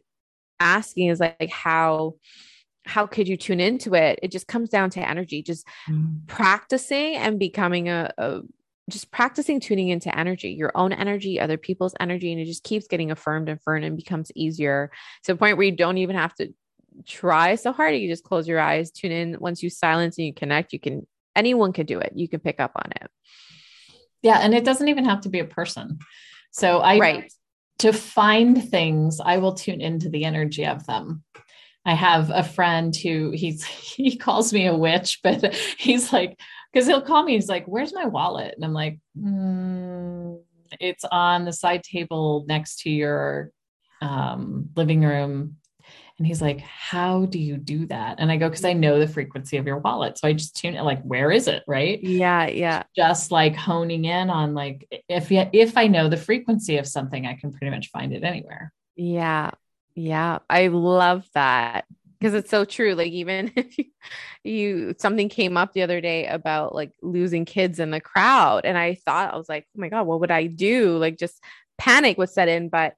asking 0.60 1.08
is 1.08 1.20
like, 1.20 1.36
like 1.40 1.50
how 1.50 2.16
how 2.86 3.08
could 3.08 3.28
you 3.28 3.38
tune 3.38 3.60
into 3.60 3.96
it 3.96 4.20
it 4.22 4.32
just 4.32 4.48
comes 4.48 4.70
down 4.70 4.90
to 4.90 5.00
energy 5.00 5.42
just 5.42 5.66
mm. 5.90 6.16
practicing 6.28 7.16
and 7.16 7.40
becoming 7.40 7.90
a, 7.90 8.12
a 8.18 8.42
just 8.90 9.12
practicing 9.12 9.60
tuning 9.60 9.90
into 9.90 10.18
energy, 10.18 10.52
your 10.52 10.72
own 10.76 10.92
energy, 10.92 11.40
other 11.40 11.58
people's 11.58 11.96
energy, 12.00 12.32
and 12.32 12.42
it 12.42 12.46
just 12.46 12.64
keeps 12.64 12.88
getting 12.88 13.12
affirmed 13.12 13.50
and 13.50 13.58
affirmed 13.58 13.86
and 13.86 13.96
becomes 13.96 14.32
easier 14.36 14.92
to 15.24 15.34
the 15.34 15.38
point 15.38 15.58
where 15.58 15.66
you 15.66 15.76
don't 15.76 15.98
even 15.98 16.16
have 16.16 16.36
to 16.36 16.54
try 17.08 17.56
so 17.56 17.72
hard. 17.72 17.96
You 17.96 18.10
just 18.10 18.24
close 18.24 18.48
your 18.48 18.60
eyes, 18.60 18.92
tune 18.92 19.12
in. 19.12 19.38
Once 19.40 19.64
you 19.64 19.70
silence 19.70 20.18
and 20.18 20.28
you 20.28 20.34
connect, 20.34 20.74
you 20.74 20.80
can 20.80 21.08
anyone 21.36 21.74
can 21.74 21.86
do 21.86 22.00
it. 22.00 22.12
You 22.16 22.28
can 22.28 22.40
pick 22.40 22.60
up 22.60 22.72
on 22.76 22.92
it. 23.02 23.10
Yeah, 24.22 24.40
and 24.40 24.54
it 24.54 24.66
doesn't 24.66 24.88
even 24.88 25.06
have 25.06 25.22
to 25.22 25.30
be 25.30 25.40
a 25.40 25.46
person. 25.46 26.00
So 26.52 26.80
I 26.80 27.00
Right. 27.00 27.34
to 27.80 27.94
find 27.94 28.70
things, 28.70 29.20
I 29.24 29.38
will 29.38 29.54
tune 29.54 29.82
into 29.82 30.10
the 30.10 30.26
energy 30.26 30.66
of 30.66 30.86
them. 30.86 31.24
I 31.86 31.94
have 31.96 32.30
a 32.34 32.44
friend 32.44 32.96
who 32.96 33.32
he's 33.32 33.64
he 33.66 34.18
calls 34.18 34.54
me 34.54 34.68
a 34.68 34.76
witch, 34.76 35.20
but 35.24 35.54
he's 35.78 36.14
like, 36.14 36.40
because 36.72 36.88
he'll 36.88 37.02
call 37.02 37.24
me, 37.24 37.34
he's 37.34 37.50
like, 37.50 37.66
Where's 37.66 37.94
my 37.94 38.06
wallet? 38.06 38.54
And 38.56 38.66
I'm 38.66 38.74
like, 38.74 39.00
"Mm, 39.18 40.40
it's 40.80 41.06
on 41.12 41.46
the 41.46 41.54
side 41.54 41.84
table 41.84 42.46
next 42.48 42.80
to 42.82 42.90
your 42.90 43.52
um, 44.02 44.70
living 44.76 45.02
room. 45.02 45.58
And 46.18 46.28
he's 46.28 46.42
like, 46.42 46.60
How 46.62 47.26
do 47.26 47.40
you 47.40 47.58
do 47.58 47.86
that? 47.88 48.16
And 48.20 48.32
I 48.32 48.38
go, 48.38 48.50
Because 48.50 48.66
I 48.66 48.74
know 48.74 49.00
the 49.00 49.08
frequency 49.08 49.58
of 49.58 49.66
your 49.68 49.80
wallet. 49.80 50.18
So 50.18 50.28
I 50.28 50.34
just 50.34 50.56
tune 50.56 50.76
it, 50.76 50.84
like, 50.84 51.02
where 51.04 51.32
is 51.32 51.48
it? 51.48 51.64
Right 51.68 52.00
Yeah, 52.02 52.48
yeah. 52.48 52.84
just 52.96 53.32
like 53.32 53.56
honing 53.56 54.06
in 54.06 54.30
on 54.30 54.54
like 54.54 54.88
if 55.10 55.32
if 55.32 55.78
I 55.78 55.88
know 55.88 56.10
the 56.10 56.18
frequency 56.18 56.78
of 56.78 56.88
something, 56.88 57.26
I 57.26 57.34
can 57.36 57.52
pretty 57.52 57.72
much 57.72 57.90
find 57.90 58.14
it 58.14 58.24
anywhere. 58.24 58.72
Yeah. 58.96 59.52
Yeah. 59.96 60.40
I 60.50 60.68
love 60.68 61.28
that 61.34 61.86
because 62.20 62.34
it's 62.34 62.50
so 62.50 62.66
true. 62.66 62.96
Like, 62.96 63.12
even 63.12 63.52
if 63.56 63.78
you, 63.78 63.86
you, 64.44 64.96
something 64.98 65.30
came 65.30 65.58
up 65.58 65.74
the 65.74 65.84
other 65.84 66.02
day 66.02 66.28
about 66.28 66.74
like 66.74 66.94
losing 67.02 67.46
kids 67.46 67.80
in 67.80 67.92
the 67.92 68.02
crowd. 68.02 68.66
And 68.66 68.78
I 68.78 68.96
thought, 68.96 69.34
I 69.34 69.38
was 69.38 69.50
like, 69.50 69.68
oh 69.76 69.82
my 69.82 69.90
God, 69.90 70.08
what 70.08 70.20
would 70.22 70.32
I 70.32 70.48
do? 70.48 70.98
Like, 70.98 71.18
just 71.18 71.42
panic 71.78 72.18
was 72.18 72.34
set 72.34 72.48
in. 72.48 72.70
But, 72.70 72.96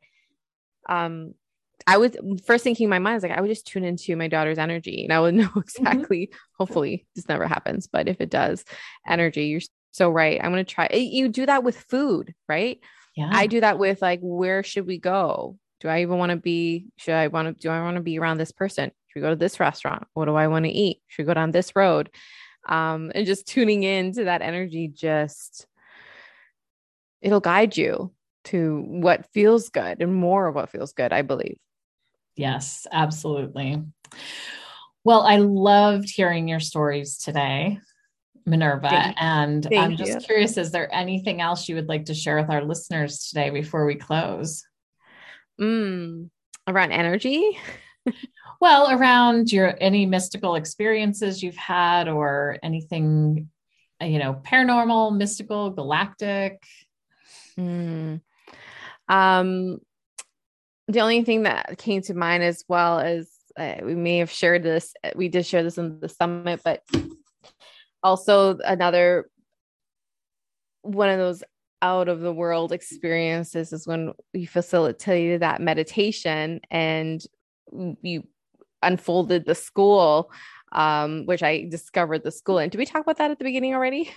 um, 0.88 1.34
I 1.88 1.97
was 1.97 2.15
first 2.45 2.63
thinking 2.63 2.86
in 2.86 2.89
my 2.89 2.99
mind, 2.99 3.17
is 3.17 3.23
like, 3.23 3.31
I 3.31 3.41
would 3.41 3.49
just 3.49 3.67
tune 3.67 3.84
into 3.84 4.15
my 4.15 4.27
daughter's 4.27 4.58
energy 4.58 5.03
and 5.03 5.13
I 5.13 5.19
would 5.19 5.36
know 5.36 5.51
exactly, 5.55 6.31
hopefully 6.58 7.05
this 7.15 7.27
never 7.27 7.47
happens, 7.47 7.88
but 7.88 8.08
if 8.08 8.21
it 8.21 8.29
does, 8.29 8.65
energy, 9.08 9.45
you're 9.45 9.62
so 9.91 10.10
right. 10.10 10.39
I'm 10.43 10.53
to 10.53 10.63
try. 10.63 10.89
You 10.91 11.29
do 11.29 11.45
that 11.45 11.63
with 11.63 11.77
food, 11.77 12.34
right? 12.49 12.79
Yeah. 13.15 13.29
I 13.31 13.47
do 13.47 13.62
that 13.62 13.79
with 13.79 14.01
like, 14.01 14.19
where 14.21 14.62
should 14.62 14.86
we 14.86 14.97
go? 14.97 15.58
Do 15.79 15.88
I 15.88 16.01
even 16.01 16.17
want 16.17 16.31
to 16.31 16.38
be? 16.38 16.88
Should 16.97 17.13
I 17.13 17.27
want 17.27 17.47
to? 17.47 17.61
Do 17.61 17.69
I 17.69 17.81
want 17.81 17.95
to 17.95 18.01
be 18.01 18.19
around 18.19 18.38
this 18.38 18.51
person? 18.51 18.91
Should 19.07 19.19
we 19.19 19.21
go 19.21 19.29
to 19.29 19.35
this 19.35 19.59
restaurant? 19.59 20.07
What 20.13 20.25
do 20.25 20.35
I 20.35 20.47
want 20.47 20.65
to 20.65 20.71
eat? 20.71 21.01
Should 21.07 21.23
we 21.23 21.27
go 21.27 21.33
down 21.33 21.51
this 21.51 21.75
road? 21.75 22.09
Um, 22.67 23.11
and 23.13 23.25
just 23.25 23.47
tuning 23.47 23.83
into 23.83 24.25
that 24.25 24.41
energy, 24.41 24.88
just 24.88 25.67
it'll 27.21 27.39
guide 27.39 27.75
you 27.77 28.11
to 28.45 28.83
what 28.88 29.25
feels 29.33 29.69
good 29.69 30.01
and 30.01 30.13
more 30.13 30.47
of 30.47 30.55
what 30.55 30.69
feels 30.69 30.93
good. 30.93 31.11
I 31.11 31.21
believe. 31.21 31.57
Yes, 32.35 32.85
absolutely. 32.91 33.81
Well, 35.03 35.21
I 35.21 35.38
loved 35.38 36.09
hearing 36.09 36.47
your 36.47 36.59
stories 36.59 37.17
today, 37.17 37.79
Minerva. 38.45 38.89
Thank- 38.89 39.15
and 39.21 39.63
thank 39.63 39.75
I'm 39.77 39.95
just 39.95 40.13
you. 40.13 40.19
curious, 40.19 40.57
is 40.57 40.71
there 40.71 40.93
anything 40.93 41.41
else 41.41 41.69
you 41.69 41.75
would 41.75 41.88
like 41.88 42.05
to 42.05 42.13
share 42.13 42.38
with 42.38 42.49
our 42.49 42.63
listeners 42.63 43.27
today 43.27 43.51
before 43.51 43.85
we 43.85 43.95
close? 43.95 44.65
Mm, 45.59 46.29
around 46.67 46.91
energy. 46.91 47.57
Well, 48.61 48.89
around 48.89 49.51
your 49.51 49.75
any 49.79 50.05
mystical 50.05 50.55
experiences 50.55 51.43
you've 51.43 51.57
had 51.57 52.07
or 52.07 52.57
anything, 52.63 53.49
you 54.01 54.17
know, 54.17 54.41
paranormal, 54.43 55.15
mystical, 55.15 55.71
galactic. 55.71 56.63
Mm. 57.59 58.21
Um, 59.09 59.79
the 60.87 60.99
only 60.99 61.23
thing 61.23 61.43
that 61.43 61.77
came 61.77 62.01
to 62.03 62.13
mind 62.13 62.43
as 62.43 62.63
well 62.67 62.99
is 62.99 63.29
uh, 63.57 63.75
we 63.83 63.95
may 63.95 64.19
have 64.19 64.31
shared 64.31 64.63
this. 64.63 64.93
We 65.15 65.29
did 65.29 65.45
share 65.45 65.63
this 65.63 65.77
in 65.77 65.99
the 65.99 66.09
summit, 66.09 66.61
but 66.63 66.81
also 68.03 68.57
another 68.57 69.29
one 70.81 71.09
of 71.09 71.17
those 71.17 71.43
out 71.81 72.07
of 72.07 72.21
the 72.21 72.33
world 72.33 72.71
experiences 72.71 73.73
is 73.73 73.85
when 73.88 74.13
we 74.33 74.45
facilitated 74.45 75.41
that 75.41 75.61
meditation 75.61 76.59
and 76.71 77.21
you 78.01 78.23
unfolded 78.81 79.45
the 79.45 79.55
school 79.55 80.31
um 80.71 81.25
which 81.25 81.43
i 81.43 81.65
discovered 81.69 82.23
the 82.23 82.31
school 82.31 82.57
and 82.59 82.71
did 82.71 82.77
we 82.77 82.85
talk 82.85 83.01
about 83.01 83.17
that 83.17 83.31
at 83.31 83.38
the 83.39 83.43
beginning 83.45 83.73
already 83.73 84.11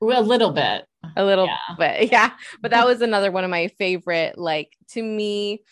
Well, 0.00 0.20
a 0.20 0.24
little 0.24 0.50
bit. 0.50 0.84
a 1.16 1.24
little 1.24 1.46
Yeah. 1.46 1.74
bit 1.76 2.12
yeah 2.12 2.30
but 2.62 2.70
that 2.70 2.86
was 2.86 3.00
another 3.02 3.30
one 3.30 3.44
of 3.44 3.50
my 3.50 3.68
favorite 3.68 4.38
like 4.38 4.72
to 4.90 5.02
me 5.02 5.62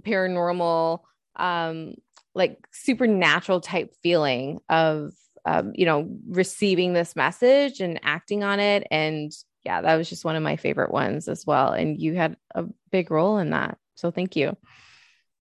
paranormal 0.00 1.00
um 1.36 1.94
like 2.34 2.58
supernatural 2.72 3.60
type 3.60 3.94
feeling 4.02 4.58
of 4.68 5.12
um 5.44 5.72
you 5.74 5.86
know 5.86 6.08
receiving 6.28 6.92
this 6.92 7.16
message 7.16 7.80
and 7.80 7.98
acting 8.02 8.42
on 8.44 8.60
it 8.60 8.86
and 8.90 9.32
yeah 9.64 9.80
that 9.80 9.96
was 9.96 10.08
just 10.08 10.24
one 10.24 10.36
of 10.36 10.42
my 10.42 10.56
favorite 10.56 10.90
ones 10.90 11.28
as 11.28 11.44
well 11.46 11.72
and 11.72 12.00
you 12.00 12.14
had 12.14 12.36
a 12.54 12.64
big 12.90 13.10
role 13.10 13.38
in 13.38 13.50
that 13.50 13.78
so 13.94 14.10
thank 14.10 14.36
you 14.36 14.56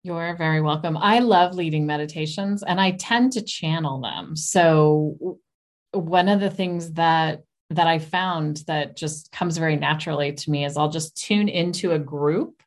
You're 0.03 0.35
very 0.35 0.61
welcome. 0.61 0.97
I 0.97 1.19
love 1.19 1.53
leading 1.53 1.85
meditations 1.85 2.63
and 2.63 2.81
I 2.81 2.91
tend 2.91 3.33
to 3.33 3.41
channel 3.43 4.01
them. 4.01 4.35
So 4.35 5.37
one 5.93 6.27
of 6.27 6.39
the 6.39 6.49
things 6.49 6.93
that 6.93 7.43
that 7.69 7.87
I 7.87 7.99
found 7.99 8.63
that 8.67 8.97
just 8.97 9.31
comes 9.31 9.57
very 9.57 9.77
naturally 9.77 10.33
to 10.33 10.51
me 10.51 10.65
is 10.65 10.75
I'll 10.75 10.89
just 10.89 11.15
tune 11.15 11.47
into 11.47 11.91
a 11.93 11.99
group, 11.99 12.61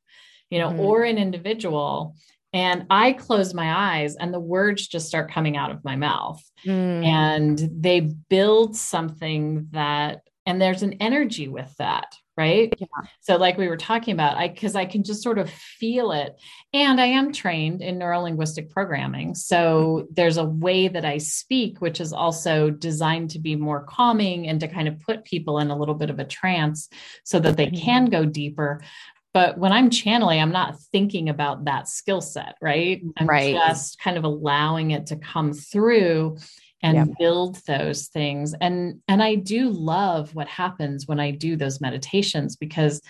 you 0.49 0.59
know, 0.61 0.71
Mhm. 0.71 0.79
or 0.79 1.03
an 1.03 1.19
individual 1.19 2.15
and 2.53 2.87
I 2.89 3.13
close 3.15 3.53
my 3.53 3.99
eyes 3.99 4.15
and 4.15 4.33
the 4.33 4.41
words 4.41 4.87
just 4.87 5.09
start 5.09 5.31
coming 5.31 5.57
out 5.57 5.73
of 5.73 5.85
my 5.85 5.97
mouth 5.97 6.41
Mm, 6.65 7.05
and 7.05 7.59
they 7.83 8.01
build 8.01 8.77
something 8.77 9.69
that 9.73 10.21
and 10.47 10.61
there's 10.61 10.83
an 10.83 10.95
energy 11.01 11.49
with 11.49 11.75
that 11.79 12.15
right? 12.37 12.73
Yeah. 12.79 12.87
so 13.21 13.37
like 13.37 13.57
we 13.57 13.69
were 13.69 13.77
talking 13.77 14.13
about 14.13 14.37
i 14.37 14.49
because 14.49 14.75
i 14.75 14.85
can 14.85 15.05
just 15.05 15.23
sort 15.23 15.39
of 15.39 15.51
feel 15.51 16.13
it. 16.13 16.35
And 16.73 17.01
i 17.01 17.07
am 17.07 17.33
trained 17.33 17.81
in 17.83 17.99
neurolinguistic 17.99 18.71
programming. 18.71 19.35
So 19.35 19.57
mm-hmm. 20.03 20.15
there's 20.15 20.37
a 20.37 20.45
way 20.45 20.89
that 20.89 21.05
i 21.05 21.19
speak 21.19 21.81
which 21.81 22.01
is 22.01 22.13
also 22.13 22.71
designed 22.71 23.31
to 23.31 23.39
be 23.39 23.57
more 23.57 23.85
calming 23.85 24.49
and 24.49 24.61
to 24.61 24.69
kind 24.69 24.89
of 24.89 25.01
put 25.01 25.25
people 25.25 25.59
in 25.59 25.71
a 25.71 25.79
little 25.79 25.95
bit 25.95 26.11
of 26.11 26.19
a 26.19 26.25
trance 26.25 26.89
so 27.25 27.39
that 27.41 27.57
they 27.57 27.67
mm-hmm. 27.67 27.85
can 27.85 28.05
go 28.07 28.25
deeper. 28.25 28.81
But 29.33 29.59
when 29.59 29.73
i'm 29.73 29.91
channeling 29.91 30.41
i'm 30.41 30.53
not 30.53 30.81
thinking 30.93 31.29
about 31.29 31.65
that 31.67 31.89
skill 31.89 32.21
set 32.21 32.57
right? 32.61 33.03
I'm 33.17 33.29
Right. 33.29 33.55
just 33.55 33.99
kind 34.01 34.17
of 34.17 34.25
allowing 34.25 34.91
it 34.91 35.07
to 35.07 35.17
come 35.17 35.53
through 35.53 36.39
and 36.85 36.97
Yeah. 36.97 37.05
build 37.19 37.57
those 37.67 38.09
things 38.09 38.55
and 38.61 39.01
and 39.09 39.23
i 39.23 39.35
do 39.35 39.71
love 39.71 40.35
what 40.35 40.47
happens 40.47 41.09
when 41.09 41.19
i 41.19 41.31
do 41.31 41.57
those 41.57 41.81
meditations 41.81 42.57
because 42.57 43.01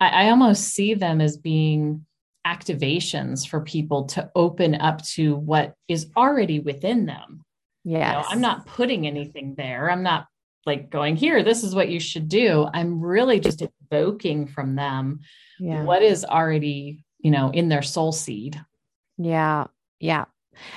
i, 0.00 0.26
I 0.26 0.30
almost 0.30 0.64
see 0.64 0.94
them 0.94 1.20
as 1.20 1.36
being 1.36 2.04
activations 2.46 3.48
for 3.48 3.60
people 3.60 4.04
to 4.04 4.30
open 4.34 4.74
up 4.74 5.02
to 5.14 5.34
what 5.36 5.74
is 5.88 6.10
already 6.16 6.58
within 6.58 7.06
them 7.06 7.42
you 7.84 7.98
know, 8.12 8.24
i'm 8.28 8.40
not 8.40 8.66
putting 8.66 9.06
anything 9.06 9.54
there 9.54 9.90
i'm 9.90 10.02
not 10.02 10.26
like 10.66 10.90
going 10.90 11.14
here 11.16 11.42
this 11.42 11.62
is 11.62 11.74
what 11.74 11.88
you 11.88 12.00
should 12.00 12.28
do 12.28 12.66
i'm 12.74 13.00
really 13.00 13.38
just 13.38 13.62
evoking 13.62 14.46
from 14.46 14.74
them 14.74 15.20
yeah. 15.58 15.84
what 15.84 16.02
is 16.02 16.24
already 16.24 17.04
you 17.20 17.30
know 17.30 17.50
in 17.50 17.68
their 17.68 17.82
soul 17.82 18.12
seed 18.12 18.60
Yeah. 19.16 19.66
Yeah. 20.00 20.24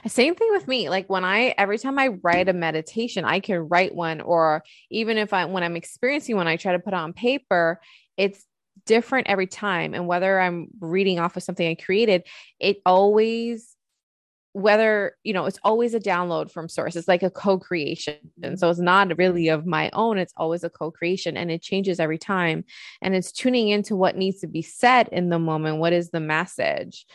Same 0.08 0.36
thing 0.36 0.50
with 0.52 0.68
me. 0.68 0.90
Like 0.90 1.10
when 1.10 1.24
I, 1.24 1.54
every 1.58 1.78
time 1.78 2.00
I 2.00 2.08
write 2.08 2.50
a 2.50 2.54
meditation, 2.54 3.26
I 3.26 3.40
can 3.40 3.68
write 3.68 3.94
one, 3.94 4.22
or 4.22 4.64
even 4.90 5.18
if 5.18 5.34
I, 5.34 5.46
when 5.46 5.64
I'm 5.64 5.76
experiencing 5.76 6.36
one, 6.36 6.48
I 6.48 6.58
try 6.58 6.74
to 6.74 6.80
put 6.80 6.94
it 6.94 6.98
on 6.98 7.14
paper, 7.14 7.80
it's 8.18 8.46
different 8.86 9.28
every 9.28 9.48
time. 9.48 9.94
And 9.94 10.08
whether 10.08 10.40
I'm 10.40 10.68
reading 10.80 11.20
off 11.20 11.38
of 11.38 11.44
something 11.44 11.68
I 11.68 11.76
created, 11.76 12.24
it 12.60 12.78
always, 12.86 13.76
whether, 14.54 15.16
you 15.24 15.34
know, 15.34 15.46
it's 15.46 15.60
always 15.64 15.94
a 15.94 16.00
download 16.00 16.50
from 16.52 16.70
source. 16.70 16.96
It's 16.96 17.08
like 17.08 17.24
a 17.24 17.30
co 17.30 17.60
creation. 17.60 18.16
And 18.42 18.58
so 18.60 18.70
it's 18.70 18.80
not 18.80 19.18
really 19.18 19.50
of 19.50 19.66
my 19.66 19.90
own, 19.94 20.18
it's 20.18 20.34
always 20.38 20.64
a 20.64 20.70
co 20.70 20.90
creation 20.92 21.38
and 21.38 21.52
it 21.52 21.62
changes 21.62 22.00
every 22.00 22.18
time. 22.18 22.64
And 23.02 23.16
it's 23.16 23.32
tuning 23.32 23.70
into 23.70 23.96
what 23.96 24.16
needs 24.16 24.40
to 24.40 24.48
be 24.48 24.62
said 24.62 25.10
in 25.12 25.30
the 25.30 25.40
moment. 25.40 25.78
What 25.78 25.94
is 25.94 26.10
the 26.10 26.20
message? 26.20 27.06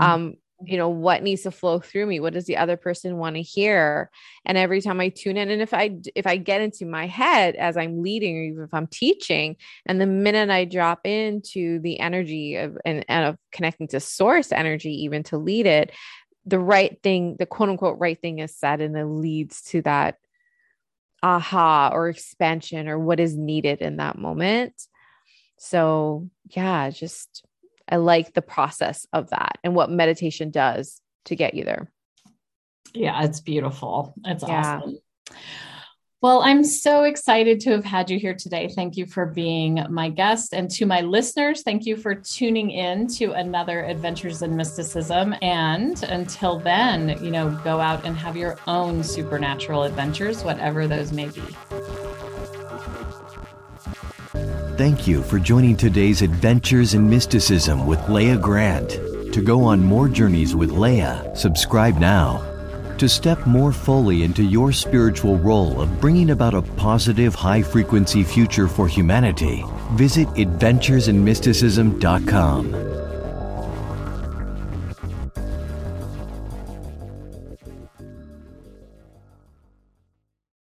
um 0.00 0.34
you 0.64 0.76
know 0.76 0.88
what 0.88 1.22
needs 1.22 1.42
to 1.42 1.50
flow 1.50 1.78
through 1.78 2.06
me? 2.06 2.20
What 2.20 2.32
does 2.32 2.46
the 2.46 2.56
other 2.56 2.76
person 2.76 3.16
want 3.16 3.36
to 3.36 3.42
hear? 3.42 4.10
And 4.44 4.58
every 4.58 4.80
time 4.80 5.00
i 5.00 5.08
tune 5.08 5.36
in 5.36 5.50
and 5.50 5.62
if 5.62 5.74
i 5.74 5.96
if 6.14 6.26
i 6.26 6.36
get 6.36 6.60
into 6.60 6.86
my 6.86 7.06
head 7.06 7.54
as 7.56 7.76
i'm 7.76 8.02
leading 8.02 8.36
or 8.36 8.42
even 8.42 8.64
if 8.64 8.72
i'm 8.72 8.86
teaching 8.86 9.56
and 9.86 10.00
the 10.00 10.06
minute 10.06 10.50
i 10.50 10.64
drop 10.64 11.06
into 11.06 11.78
the 11.80 12.00
energy 12.00 12.56
of 12.56 12.78
and, 12.84 13.04
and 13.08 13.26
of 13.26 13.36
connecting 13.52 13.88
to 13.88 14.00
source 14.00 14.50
energy 14.52 15.04
even 15.04 15.22
to 15.22 15.36
lead 15.36 15.66
it 15.66 15.92
the 16.46 16.58
right 16.58 16.98
thing 17.02 17.36
the 17.38 17.46
quote 17.46 17.68
unquote 17.68 17.98
right 17.98 18.20
thing 18.20 18.38
is 18.38 18.56
said 18.56 18.80
and 18.80 18.96
it 18.96 19.04
leads 19.04 19.62
to 19.62 19.82
that 19.82 20.16
aha 21.22 21.90
or 21.92 22.08
expansion 22.08 22.88
or 22.88 22.98
what 22.98 23.20
is 23.20 23.36
needed 23.36 23.80
in 23.80 23.96
that 23.96 24.18
moment. 24.18 24.74
So 25.58 26.30
yeah 26.44 26.90
just 26.90 27.44
I 27.88 27.96
like 27.96 28.34
the 28.34 28.42
process 28.42 29.06
of 29.12 29.30
that 29.30 29.58
and 29.64 29.74
what 29.74 29.90
meditation 29.90 30.50
does 30.50 31.00
to 31.26 31.36
get 31.36 31.54
you 31.54 31.64
there. 31.64 31.90
Yeah, 32.94 33.22
it's 33.24 33.40
beautiful. 33.40 34.14
It's 34.24 34.44
Yeah. 34.46 34.78
awesome. 34.78 34.98
Well, 36.20 36.42
I'm 36.42 36.64
so 36.64 37.04
excited 37.04 37.60
to 37.60 37.70
have 37.70 37.84
had 37.84 38.10
you 38.10 38.18
here 38.18 38.34
today. 38.34 38.66
Thank 38.66 38.96
you 38.96 39.06
for 39.06 39.24
being 39.24 39.86
my 39.88 40.08
guest. 40.08 40.52
And 40.52 40.68
to 40.72 40.84
my 40.84 41.00
listeners, 41.00 41.62
thank 41.62 41.86
you 41.86 41.96
for 41.96 42.12
tuning 42.12 42.72
in 42.72 43.06
to 43.18 43.32
another 43.34 43.84
Adventures 43.84 44.42
in 44.42 44.56
Mysticism. 44.56 45.36
And 45.42 46.02
until 46.02 46.58
then, 46.58 47.22
you 47.24 47.30
know, 47.30 47.50
go 47.62 47.78
out 47.78 48.04
and 48.04 48.16
have 48.16 48.36
your 48.36 48.58
own 48.66 49.04
supernatural 49.04 49.84
adventures, 49.84 50.42
whatever 50.42 50.88
those 50.88 51.12
may 51.12 51.28
be. 51.28 51.42
Thank 54.78 55.06
you 55.08 55.22
for 55.24 55.40
joining 55.40 55.76
today's 55.76 56.22
Adventures 56.22 56.94
in 56.94 57.10
Mysticism 57.10 57.84
with 57.84 58.08
Leah 58.08 58.36
Grant. 58.36 58.90
To 59.32 59.42
go 59.42 59.64
on 59.64 59.82
more 59.82 60.08
journeys 60.08 60.54
with 60.54 60.70
Leah, 60.70 61.32
subscribe 61.34 61.98
now. 61.98 62.44
To 62.98 63.08
step 63.08 63.44
more 63.44 63.72
fully 63.72 64.22
into 64.22 64.44
your 64.44 64.70
spiritual 64.70 65.36
role 65.38 65.80
of 65.80 66.00
bringing 66.00 66.30
about 66.30 66.54
a 66.54 66.62
positive, 66.62 67.34
high 67.34 67.60
frequency 67.60 68.22
future 68.22 68.68
for 68.68 68.86
humanity, 68.86 69.64
visit 69.94 70.28
AdventuresinMysticism.com. 70.28 73.07